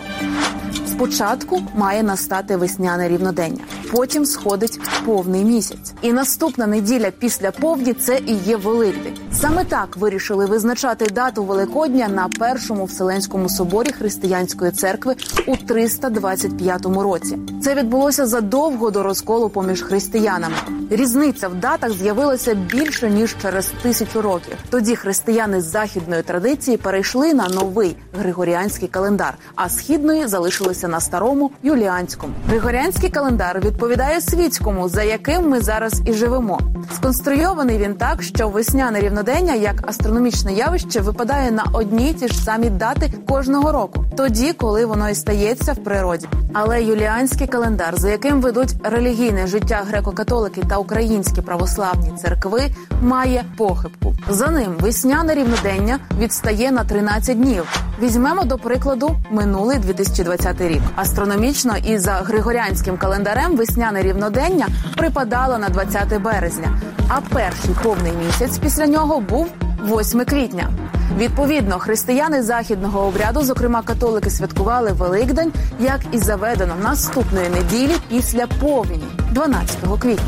Спочатку 0.93 1.61
має 1.75 2.03
настати 2.03 2.57
весняне 2.57 3.09
рівнодення, 3.09 3.63
потім 3.93 4.25
сходить 4.25 4.79
повний 5.05 5.43
місяць. 5.43 5.93
І 6.01 6.13
наступна 6.13 6.67
неділя 6.67 7.11
після 7.11 7.51
повні 7.51 7.93
це 7.93 8.19
і 8.25 8.33
є 8.33 8.57
Великдень. 8.57 9.17
Саме 9.33 9.63
так 9.63 9.97
вирішили 9.97 10.45
визначати 10.45 11.05
дату 11.05 11.43
Великодня 11.43 12.07
на 12.07 12.29
першому 12.39 12.85
вселенському 12.85 13.49
соборі 13.49 13.91
християнської 13.91 14.71
церкви 14.71 15.15
у 15.47 15.57
325 15.57 16.85
році. 16.85 17.37
Це 17.63 17.75
відбулося 17.75 18.25
задовго 18.25 18.91
до 18.91 19.03
розколу 19.03 19.49
поміж 19.49 19.81
християнами. 19.81 20.55
Різниця 20.89 21.47
в 21.47 21.55
датах 21.55 21.91
з'явилася 21.91 22.53
більше 22.53 23.09
ніж 23.09 23.35
через 23.41 23.71
тисячу 23.81 24.21
років. 24.21 24.57
Тоді 24.69 24.95
християни 24.95 25.61
з 25.61 25.65
західної 25.65 26.23
традиції 26.23 26.77
перейшли 26.77 27.33
на 27.33 27.47
новий 27.47 27.95
григоріанський 28.19 28.87
календар, 28.87 29.33
а 29.55 29.69
східної 29.69 30.27
залишилися 30.27 30.87
на 30.87 30.99
старому 30.99 31.51
юліанському. 31.63 32.33
Григоріанський 32.47 33.09
календар 33.09 33.59
відповідає 33.83 34.21
світському, 34.21 34.89
за 34.89 35.03
яким 35.03 35.49
ми 35.49 35.61
зараз 35.61 36.01
і 36.05 36.13
живемо. 36.13 36.59
Сконструйований 36.95 37.77
він 37.77 37.95
так, 37.95 38.23
що 38.23 38.49
весняне 38.49 38.99
рівнодення 38.99 39.53
як 39.53 39.89
астрономічне 39.89 40.53
явище 40.53 41.01
випадає 41.01 41.51
на 41.51 41.65
одні 41.73 42.13
ті 42.13 42.27
ж 42.27 42.43
самі 42.43 42.69
дати 42.69 43.13
кожного 43.27 43.71
року, 43.71 44.05
тоді, 44.17 44.53
коли 44.53 44.85
воно 44.85 45.09
і 45.09 45.15
стається 45.15 45.73
в 45.73 45.77
природі. 45.77 46.27
Але 46.53 46.83
юліанський 46.83 47.47
календар, 47.47 47.99
за 47.99 48.09
яким 48.09 48.41
ведуть 48.41 48.75
релігійне 48.83 49.47
життя 49.47 49.83
греко-католики 49.91 50.67
та 50.69 50.77
українські 50.77 51.41
православні 51.41 52.11
церкви, 52.21 52.61
має 53.01 53.45
похибку. 53.57 54.13
За 54.29 54.47
ним 54.47 54.71
весняне 54.79 55.35
рівнодення 55.35 55.99
відстає 56.19 56.71
на 56.71 56.83
13 56.83 57.37
днів. 57.37 57.65
Візьмемо 58.01 58.43
до 58.43 58.57
прикладу 58.57 59.15
минулий 59.31 59.79
2020 59.79 60.61
рік. 60.61 60.81
Астрономічно 60.95 61.73
і 61.85 61.97
за 61.97 62.11
григоріанським 62.11 62.97
календарем 62.97 63.55
весняне 63.57 63.72
рівнодення 63.77 64.67
припадало 64.97 65.57
на 65.57 65.69
20 65.69 66.21
березня, 66.21 66.79
а 67.07 67.21
перший 67.21 67.75
повний 67.83 68.11
місяць 68.25 68.57
після 68.57 68.87
нього 68.87 69.19
був 69.19 69.47
8 69.83 70.25
квітня. 70.25 70.69
Відповідно, 71.17 71.79
християни 71.79 72.43
західного 72.43 72.99
обряду, 72.99 73.43
зокрема 73.43 73.81
католики, 73.81 74.29
святкували 74.29 74.91
Великдень, 74.91 75.51
як 75.79 75.99
і 76.11 76.17
заведено 76.17 76.73
наступної 76.83 77.49
неділі 77.49 77.93
після 78.09 78.47
повні 78.47 79.03
12 79.31 79.77
квітня. 79.99 80.25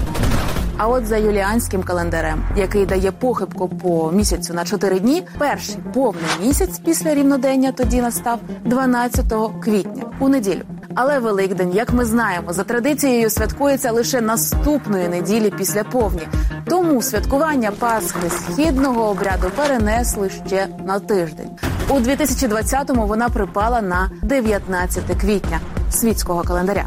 А 0.77 0.88
от 0.88 1.05
за 1.05 1.17
юліанським 1.17 1.84
календарем, 1.84 2.43
який 2.58 2.86
дає 2.86 3.12
похибку 3.12 3.69
по 3.69 4.12
місяцю 4.12 4.53
на 4.53 4.65
4 4.65 4.99
дні, 4.99 5.23
перший 5.38 5.75
повний 5.93 6.23
місяць 6.41 6.79
після 6.79 7.15
рівнодення 7.15 7.71
тоді 7.71 8.01
настав 8.01 8.39
12 8.65 9.34
квітня 9.62 10.03
у 10.19 10.29
неділю. 10.29 10.62
Але 10.95 11.19
Великдень, 11.19 11.71
як 11.73 11.93
ми 11.93 12.05
знаємо, 12.05 12.53
за 12.53 12.63
традицією 12.63 13.29
святкується 13.29 13.91
лише 13.91 14.21
наступної 14.21 15.08
неділі 15.08 15.53
після 15.58 15.84
повні. 15.84 16.27
Тому 16.65 17.01
святкування 17.01 17.71
Пасхи 17.71 18.29
східного 18.29 19.10
обряду 19.10 19.51
перенесли 19.55 20.29
ще 20.29 20.67
на 20.86 20.99
тиждень. 20.99 21.49
У 21.89 21.93
2020-му 21.93 23.08
вона 23.08 23.29
припала 23.29 23.81
на 23.81 24.12
19 24.23 25.03
квітня 25.21 25.60
світського 25.91 26.43
календаря. 26.43 26.86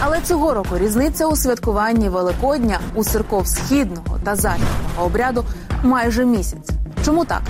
Але 0.00 0.20
цього 0.20 0.54
року 0.54 0.78
різниця 0.78 1.26
у 1.26 1.36
святкуванні 1.36 2.08
Великодня 2.08 2.78
у 2.94 3.04
церков 3.04 3.46
східного 3.46 4.18
та 4.24 4.36
західного 4.36 5.04
обряду 5.06 5.44
майже 5.82 6.24
місяць. 6.24 6.70
Чому 7.04 7.24
так? 7.24 7.42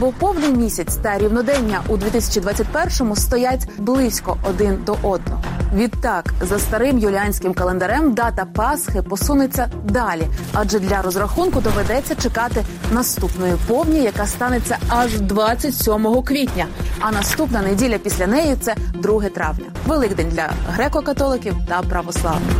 Бо 0.00 0.12
повний 0.12 0.50
місяць 0.50 0.96
та 0.96 1.18
рівнодення 1.18 1.80
у 1.88 1.96
2021-му 1.96 3.16
стоять 3.16 3.68
близько 3.78 4.36
один 4.50 4.78
до 4.86 4.92
одного. 4.92 5.42
Відтак, 5.74 6.34
за 6.40 6.58
старим 6.58 6.98
юліанським 6.98 7.54
календарем, 7.54 8.14
дата 8.14 8.44
Пасхи 8.44 9.02
посунеться 9.02 9.70
далі, 9.84 10.26
адже 10.52 10.78
для 10.78 11.02
розрахунку 11.02 11.60
доведеться 11.60 12.14
чекати 12.14 12.64
наступної 12.92 13.54
повні, 13.68 14.02
яка 14.02 14.26
станеться 14.26 14.78
аж 14.88 15.20
27 15.20 16.22
квітня. 16.22 16.66
А 17.00 17.12
наступна 17.12 17.62
неділя 17.62 17.98
після 17.98 18.26
неї 18.26 18.56
це 18.60 18.74
2 18.94 19.28
травня. 19.28 19.66
Великдень 19.86 20.28
для 20.28 20.50
греко-католиків 20.76 21.54
та 21.68 21.82
православних. 21.82 22.56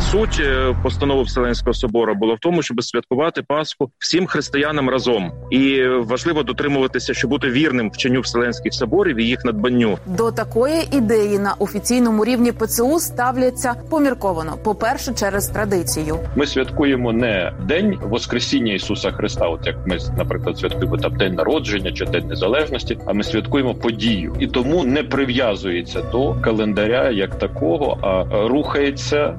Суть 0.00 0.42
постанови 0.82 1.22
Вселенського 1.22 1.74
собору 1.74 2.14
була 2.14 2.34
в 2.34 2.38
тому, 2.38 2.62
щоб 2.62 2.82
святкувати 2.82 3.42
Пасху 3.42 3.90
всім 3.98 4.26
християнам 4.26 4.90
разом, 4.90 5.32
і 5.50 5.82
важливо 5.86 6.42
дотримуватися, 6.42 7.14
щоб 7.14 7.30
бути 7.30 7.50
вірним 7.50 7.90
вченню 7.90 8.20
Вселенських 8.20 8.74
соборів 8.74 9.16
і 9.16 9.24
їх 9.24 9.44
надбанню. 9.44 9.98
До 10.06 10.32
такої 10.32 10.88
ідеї 10.96 11.38
на 11.38 11.54
офіційному 11.58 12.24
рівні 12.24 12.52
ПЦУ 12.52 12.98
ставляться 12.98 13.74
помірковано. 13.90 14.56
По 14.64 14.74
перше, 14.74 15.14
через 15.14 15.46
традицію. 15.46 16.18
Ми 16.36 16.46
святкуємо 16.46 17.12
не 17.12 17.52
день 17.68 17.98
Воскресіння 18.02 18.72
Ісуса 18.72 19.12
Христа, 19.12 19.46
от 19.48 19.66
як 19.66 19.86
ми, 19.86 19.98
наприклад, 20.18 20.58
святкуємо 20.58 20.96
там 20.96 21.16
день 21.16 21.34
народження 21.34 21.92
чи 21.92 22.04
день 22.04 22.26
незалежності, 22.26 22.98
а 23.06 23.12
ми 23.12 23.22
святкуємо 23.22 23.74
подію, 23.74 24.36
і 24.38 24.46
тому 24.46 24.84
не 24.84 25.02
прив'язується 25.02 26.02
до 26.02 26.34
календаря 26.34 27.10
як 27.10 27.38
такого, 27.38 27.98
а 28.02 28.48
рухається, 28.48 29.34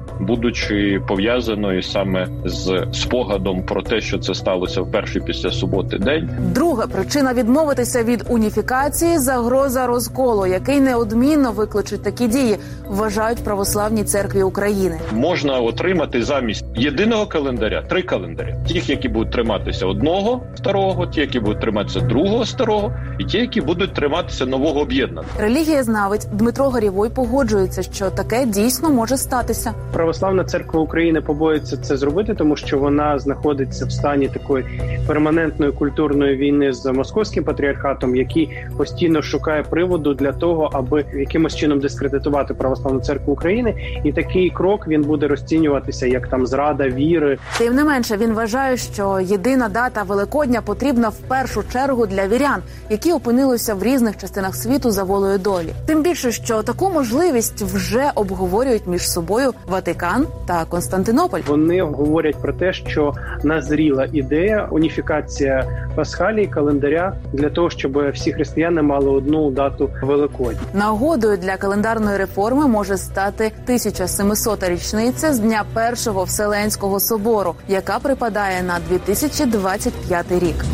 будучи 0.48 1.00
пов'язаною 1.08 1.82
саме 1.82 2.28
з 2.44 2.86
спогадом 2.92 3.62
про 3.62 3.82
те, 3.82 4.00
що 4.00 4.18
це 4.18 4.34
сталося 4.34 4.80
в 4.80 4.90
перший 4.90 5.22
після 5.22 5.50
суботи 5.50 5.98
день. 5.98 6.30
Друга 6.54 6.86
причина 6.86 7.34
відмовитися 7.34 8.02
від 8.02 8.24
уніфікації 8.28 9.18
загроза 9.18 9.86
розколу, 9.86 10.46
який 10.46 10.80
неодмінно 10.80 11.52
викличуть 11.52 12.02
такі 12.02 12.28
дії, 12.28 12.56
вважають 12.86 13.44
православні 13.44 14.04
церкві 14.04 14.42
України. 14.42 15.00
Можна 15.12 15.58
отримати 15.58 16.22
замість 16.22 16.64
єдиного 16.76 17.26
календаря 17.26 17.82
три 17.82 18.02
календаря: 18.02 18.56
тих, 18.68 18.90
які 18.90 19.08
будуть 19.08 19.32
триматися 19.32 19.86
одного 19.86 20.42
старого, 20.54 21.06
ті, 21.06 21.20
які 21.20 21.40
будуть 21.40 21.60
триматися 21.60 22.00
другого 22.00 22.46
старого, 22.46 22.92
і 23.18 23.24
ті, 23.24 23.38
які 23.38 23.60
будуть 23.60 23.94
триматися 23.94 24.46
нового 24.46 24.80
об'єднаного. 24.80 25.28
Релігієзнавець 25.38 26.26
Дмитро 26.26 26.68
Гарівой 26.68 27.10
погоджується, 27.10 27.82
що 27.82 28.10
таке 28.10 28.46
дійсно 28.46 28.90
може 28.90 29.16
статися. 29.16 29.74
Православна 29.92 30.37
церква 30.44 30.80
України 30.80 31.20
побоїться 31.20 31.76
це 31.76 31.96
зробити, 31.96 32.34
тому 32.34 32.56
що 32.56 32.78
вона 32.78 33.18
знаходиться 33.18 33.86
в 33.86 33.92
стані 33.92 34.28
такої 34.28 34.64
перманентної 35.06 35.72
культурної 35.72 36.36
війни 36.36 36.72
з 36.72 36.92
московським 36.92 37.44
патріархатом, 37.44 38.16
який 38.16 38.50
постійно 38.76 39.22
шукає 39.22 39.62
приводу 39.62 40.14
для 40.14 40.32
того, 40.32 40.70
аби 40.72 41.04
якимось 41.14 41.56
чином 41.56 41.80
дискредитувати 41.80 42.54
православну 42.54 43.00
церкву 43.00 43.32
України, 43.32 43.74
і 44.04 44.12
такий 44.12 44.50
крок 44.50 44.88
він 44.88 45.02
буде 45.02 45.28
розцінюватися 45.28 46.06
як 46.06 46.28
там 46.28 46.46
зрада 46.46 46.88
віри. 46.88 47.38
Тим 47.58 47.74
не 47.74 47.84
менше, 47.84 48.16
він 48.16 48.32
вважає, 48.32 48.76
що 48.76 49.20
єдина 49.20 49.68
дата 49.68 50.02
Великодня 50.02 50.62
потрібна 50.62 51.08
в 51.08 51.16
першу 51.16 51.62
чергу 51.72 52.06
для 52.06 52.26
вірян, 52.26 52.62
які 52.90 53.12
опинилися 53.12 53.74
в 53.74 53.82
різних 53.82 54.16
частинах 54.16 54.54
світу 54.56 54.90
за 54.90 55.04
волею 55.04 55.38
долі. 55.38 55.72
Тим 55.86 56.02
більше, 56.02 56.32
що 56.32 56.62
таку 56.62 56.90
можливість 56.90 57.62
вже 57.62 58.10
обговорюють 58.14 58.86
між 58.86 59.10
собою 59.10 59.52
Ватикан 59.68 60.26
та 60.46 60.64
Константинополь. 60.64 61.40
Вони 61.46 61.82
говорять 61.82 62.36
про 62.36 62.52
те, 62.52 62.72
що 62.72 63.14
назріла 63.42 64.08
ідея 64.12 64.68
уніфікація 64.70 65.88
пасхалії 65.94 66.46
календаря 66.46 67.12
для 67.32 67.50
того, 67.50 67.70
щоб 67.70 68.10
всі 68.10 68.32
християни 68.32 68.82
мали 68.82 69.10
одну 69.10 69.50
дату 69.50 69.90
Великодня. 70.02 70.60
Нагодою 70.74 71.36
для 71.36 71.56
календарної 71.56 72.16
реформи 72.16 72.66
може 72.66 72.96
стати 72.96 73.52
1700-та 73.68 74.68
річниця 74.68 75.32
з 75.32 75.38
дня 75.38 75.64
першого 75.74 76.24
вселенського 76.24 77.00
собору, 77.00 77.54
яка 77.68 77.98
припадає 77.98 78.62
на 78.62 78.78
2025 78.88 80.32
рік. 80.32 80.64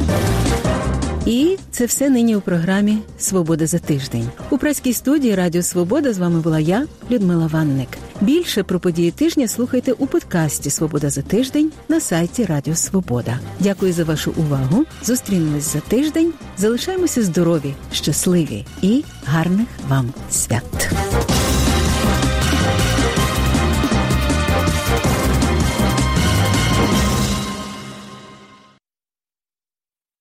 І 1.27 1.59
це 1.71 1.87
все 1.87 2.11
нині 2.11 2.37
у 2.37 2.41
програмі 2.41 2.99
Свобода 3.19 3.67
за 3.67 3.79
тиждень. 3.79 4.29
У 4.51 4.59
праській 4.59 4.93
студії 4.93 5.35
Радіо 5.35 5.63
Свобода 5.63 6.13
з 6.13 6.19
вами 6.19 6.41
була 6.41 6.61
я, 6.61 6.87
Людмила 7.11 7.47
Ванник. 7.47 7.89
Більше 8.21 8.63
про 8.63 8.81
події 8.81 9.11
тижня 9.11 9.49
слухайте 9.49 9.93
у 9.93 10.07
подкасті 10.07 10.71
Свобода 10.71 11.11
за 11.11 11.23
тиждень 11.23 11.73
на 11.89 12.01
сайті 12.01 12.45
Радіо 12.45 12.75
Свобода. 12.75 13.39
Дякую 13.61 13.93
за 13.93 14.05
вашу 14.05 14.33
увагу. 14.37 14.85
Зустрінемось 15.03 15.73
за 15.73 15.81
тиждень. 15.81 16.33
Залишаємося 16.57 17.23
здорові, 17.23 17.75
щасливі 17.93 18.65
і 18.83 19.05
гарних 19.25 19.69
вам 19.89 20.13
свят. 20.31 20.95